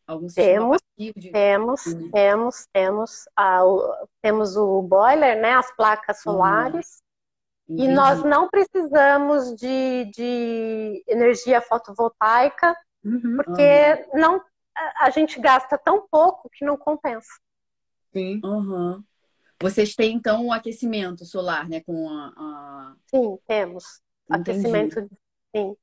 [0.07, 1.31] Algum sistema temos, de...
[1.31, 2.11] temos, uhum.
[2.11, 5.53] temos, temos, ah, o, temos o boiler, né?
[5.53, 7.01] As placas solares.
[7.67, 7.77] Uhum.
[7.77, 12.73] E nós não precisamos de, de energia fotovoltaica,
[13.03, 13.35] uhum.
[13.35, 14.41] porque não,
[14.99, 17.27] a gente gasta tão pouco que não compensa.
[18.13, 18.39] Sim.
[18.43, 19.03] Uhum.
[19.61, 21.81] Vocês têm, então, o aquecimento solar, né?
[21.81, 22.95] Com a, a...
[23.07, 24.01] Sim, temos.
[24.29, 24.49] Entendi.
[24.51, 25.09] Aquecimento,
[25.55, 25.75] sim.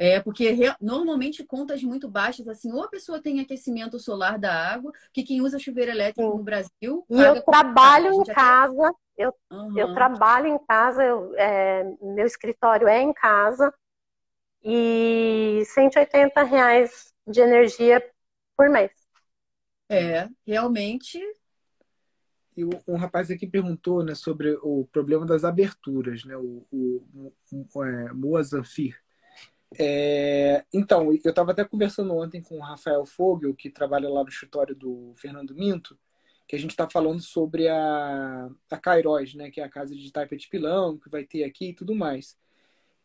[0.00, 4.92] É, porque normalmente contas muito baixas, assim, ou a pessoa tem aquecimento solar da água,
[5.12, 6.36] que quem usa chuveiro elétrico Sim.
[6.36, 7.04] no Brasil.
[7.10, 9.76] E eu trabalho em casa, eu, uhum.
[9.76, 13.74] eu trabalho em casa, eu, é, meu escritório é em casa,
[14.62, 18.00] e 180 reais de energia
[18.56, 18.92] por mês.
[19.88, 21.18] É, realmente
[22.58, 27.84] e um rapaz aqui perguntou né, sobre o problema das aberturas, né, o, o, o
[27.84, 28.12] é.
[29.78, 34.28] É, então, eu estava até conversando ontem com o Rafael Fogel, que trabalha lá no
[34.28, 35.96] escritório do Fernando Minto,
[36.48, 40.10] que a gente está falando sobre a, a Cairóis, né, que é a casa de
[40.10, 42.36] taipa de pilão, que vai ter aqui e tudo mais.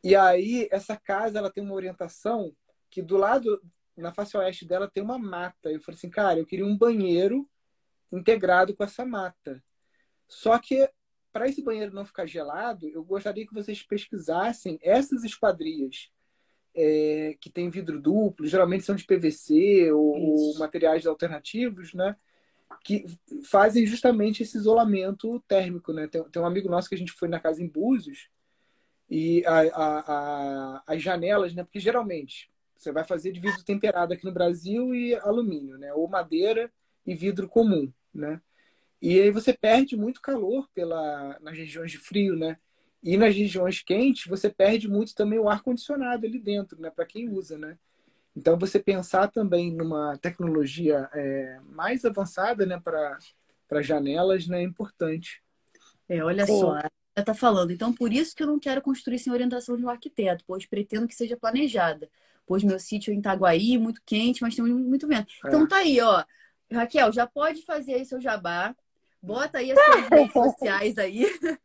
[0.04, 2.56] E aí, essa casa ela tem uma orientação
[2.90, 3.62] que do lado
[3.96, 5.70] na face oeste dela tem uma mata.
[5.70, 7.48] Eu falei assim, cara, eu queria um banheiro
[8.18, 9.64] integrado com essa mata.
[10.28, 10.90] Só que
[11.32, 16.12] para esse banheiro não ficar gelado, eu gostaria que vocês pesquisassem essas esquadrias
[16.76, 22.16] é, que tem vidro duplo, geralmente são de PVC ou, ou, materiais alternativos, né?
[22.84, 23.06] Que
[23.46, 26.08] fazem justamente esse isolamento térmico, né?
[26.08, 28.30] Tem, tem, um amigo nosso que a gente foi na casa em Búzios
[29.10, 31.64] e a, a, a, as janelas, né?
[31.64, 35.94] Porque geralmente você vai fazer de vidro temperado aqui no Brasil e alumínio, né?
[35.94, 36.72] Ou madeira
[37.06, 38.42] e vidro comum, né?
[39.02, 42.58] E aí você perde muito calor pela, nas regiões de frio, né?
[43.04, 46.90] E nas regiões quentes, você perde muito também o ar-condicionado ali dentro, né?
[46.90, 47.78] Para quem usa, né?
[48.36, 52.80] Então, você pensar também numa tecnologia é, mais avançada, né?
[52.80, 54.62] Para janelas, né?
[54.62, 55.44] É importante.
[56.08, 56.60] É, olha Sim.
[56.60, 57.72] só, ela está falando.
[57.72, 61.08] Então, por isso que eu não quero construir sem orientação de um arquiteto, pois pretendo
[61.08, 62.10] que seja planejada.
[62.46, 65.32] Pois meu sítio é em Itaguaí, muito quente, mas tem muito vento.
[65.44, 65.48] É.
[65.48, 66.24] Então, tá aí, ó.
[66.74, 68.76] Raquel, já pode fazer aí seu jabá.
[69.22, 71.26] Bota aí as suas redes sociais aí.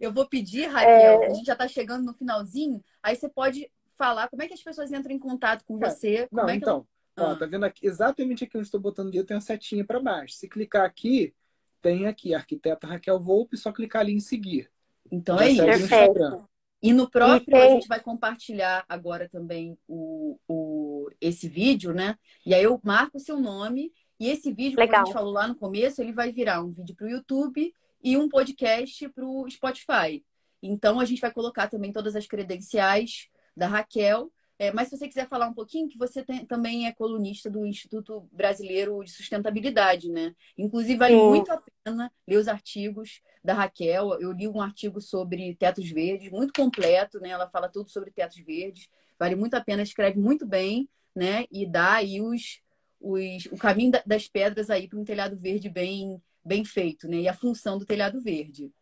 [0.00, 1.26] Eu vou pedir, Raquel, é...
[1.26, 4.62] a gente já está chegando no finalzinho, aí você pode falar como é que as
[4.62, 6.28] pessoas entram em contato com é, você.
[6.30, 6.86] Não, é então,
[7.16, 7.30] ela...
[7.30, 7.36] ó, ah.
[7.36, 10.34] tá vendo aqui, exatamente aqui onde estou botando dedo, tem uma setinha para baixo.
[10.34, 11.34] Se clicar aqui,
[11.82, 14.70] tem aqui, arquiteta Raquel Volpe, só clicar ali em seguir.
[15.10, 15.64] Então já é isso.
[15.64, 16.48] Perfeito.
[16.80, 22.16] E no próprio a gente vai compartilhar agora também o, o, esse vídeo, né?
[22.46, 24.88] E aí eu marco o seu nome e esse vídeo, Legal.
[24.88, 27.72] como a gente falou lá no começo, ele vai virar um vídeo para o YouTube
[28.02, 30.24] e um podcast para o Spotify.
[30.62, 34.30] Então, a gente vai colocar também todas as credenciais da Raquel.
[34.58, 37.64] É, mas se você quiser falar um pouquinho, que você tem, também é colunista do
[37.64, 40.34] Instituto Brasileiro de Sustentabilidade, né?
[40.56, 41.28] Inclusive, vale Sim.
[41.28, 41.77] muito a pena
[42.26, 44.20] ler os artigos da Raquel.
[44.20, 47.30] Eu li um artigo sobre tetos verdes, muito completo, né?
[47.30, 48.88] Ela fala tudo sobre tetos verdes.
[49.18, 51.44] Vale muito a pena, escreve muito bem, né?
[51.50, 52.60] E dá aí os,
[53.00, 57.18] os, o caminho das pedras aí para um telhado verde bem bem feito, né?
[57.18, 58.72] E a função do telhado verde.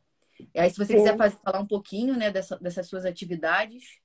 [0.55, 0.97] E aí, se você Sim.
[0.99, 3.99] quiser fazer, falar um pouquinho, né, dessa, dessas suas atividades.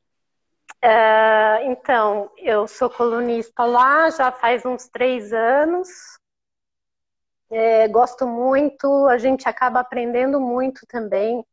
[0.84, 5.90] Uh, então, eu sou colunista lá já faz uns três anos.
[7.52, 11.46] É, gosto muito, a gente acaba aprendendo muito também.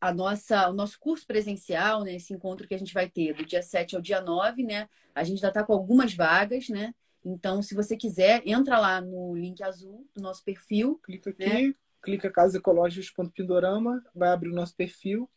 [0.00, 2.16] a, nossa, o nosso curso presencial, né?
[2.16, 4.88] Esse encontro que a gente vai ter do dia 7 ao dia 9, né?
[5.14, 6.94] A gente já está com algumas vagas, né?
[7.24, 11.00] Então, se você quiser, entra lá no link azul do nosso perfil.
[11.02, 11.46] Clica né?
[11.46, 11.74] aqui, né?
[12.02, 15.28] clica casaecológicas.pindorama, vai abrir o nosso perfil,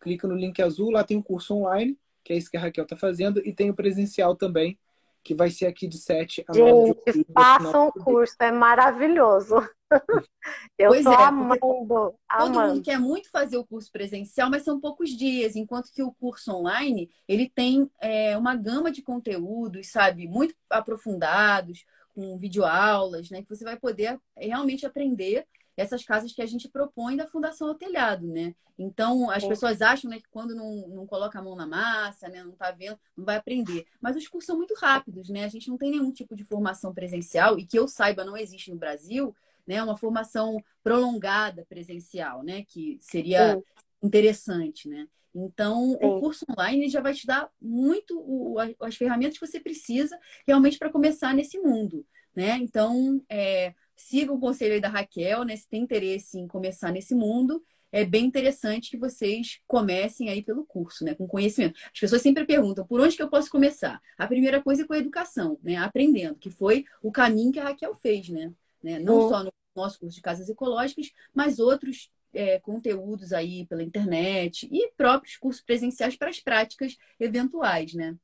[0.00, 2.84] clica no link azul, lá tem o curso online que é isso que a Raquel
[2.84, 4.78] está fazendo, e tem o presencial também,
[5.22, 9.56] que vai ser aqui de 7 a 9 Gente, façam o curso, é maravilhoso.
[10.78, 12.74] Eu pois tô é, amando, todo amando.
[12.74, 16.52] mundo quer muito fazer o curso presencial, mas são poucos dias, enquanto que o curso
[16.52, 21.84] online, ele tem é, uma gama de conteúdos, sabe, muito aprofundados,
[22.14, 27.16] com videoaulas, né, que você vai poder realmente aprender essas casas que a gente propõe
[27.16, 28.54] da Fundação ao Telhado, né?
[28.78, 32.42] Então, as pessoas acham né, que quando não, não coloca a mão na massa, né,
[32.42, 33.86] não está vendo, não vai aprender.
[34.00, 35.44] Mas os cursos são muito rápidos, né?
[35.44, 38.70] A gente não tem nenhum tipo de formação presencial, e que eu saiba, não existe
[38.70, 39.34] no Brasil,
[39.66, 39.82] né?
[39.82, 42.64] Uma formação prolongada presencial, né?
[42.66, 43.62] Que seria Sim.
[44.02, 45.06] interessante, né?
[45.34, 46.06] Então, Sim.
[46.06, 50.78] o curso online já vai te dar muito o, as ferramentas que você precisa realmente
[50.78, 52.58] para começar nesse mundo, né?
[52.58, 55.56] Então, é, siga o conselho da Raquel, né?
[55.56, 57.62] Se tem interesse em começar nesse mundo.
[57.94, 61.14] é bem interessante que vocês comecem aí pelo curso, né?
[61.14, 61.78] Com conhecimento.
[61.92, 64.00] As pessoas sempre perguntam por onde que eu posso começar?
[64.16, 65.76] A primeira coisa é com a educação, né?
[65.76, 68.52] Aprendendo, que foi o caminho que a Raquel fez, né?
[68.82, 68.98] Né?
[68.98, 74.68] Não só no nosso curso de casas ecológicas, mas outros é, conteúdos aí pela internet
[74.70, 78.16] e próprios cursos presenciais para as práticas eventuais, né?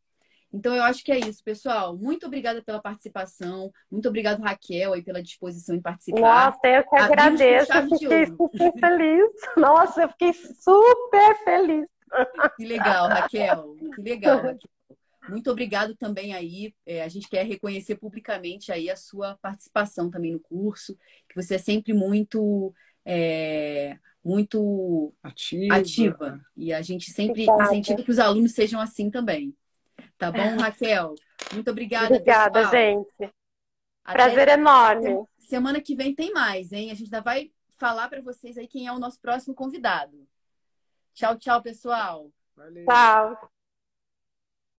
[0.52, 1.94] Então, eu acho que é isso, pessoal.
[1.96, 3.70] Muito obrigada pela participação.
[3.90, 6.20] Muito obrigado, Raquel, aí, pela disposição em participar.
[6.20, 7.72] Nossa, eu que agradeço.
[7.72, 9.30] Eu fiquei super feliz.
[9.56, 11.86] Nossa, eu fiquei super feliz.
[12.56, 13.76] Que legal, Raquel.
[13.94, 14.70] Que legal, Raquel.
[15.28, 16.74] Muito obrigado também aí.
[16.86, 20.96] É, a gente quer reconhecer publicamente aí a sua participação também no curso,
[21.28, 22.74] que você é sempre muito
[23.04, 25.74] é, muito ativa.
[25.74, 26.40] ativa.
[26.56, 29.54] E a gente sempre incentiva que os alunos sejam assim também.
[30.16, 31.14] Tá bom, Raquel?
[31.54, 32.14] Muito obrigada.
[32.14, 32.72] Obrigada, pessoal.
[32.72, 33.32] gente.
[34.04, 35.24] Até Prazer enorme.
[35.38, 36.90] Semana que vem tem mais, hein?
[36.90, 40.26] A gente ainda vai falar para vocês aí quem é o nosso próximo convidado.
[41.14, 42.30] Tchau, tchau, pessoal.
[42.56, 42.84] Valeu.
[42.84, 43.57] Tchau.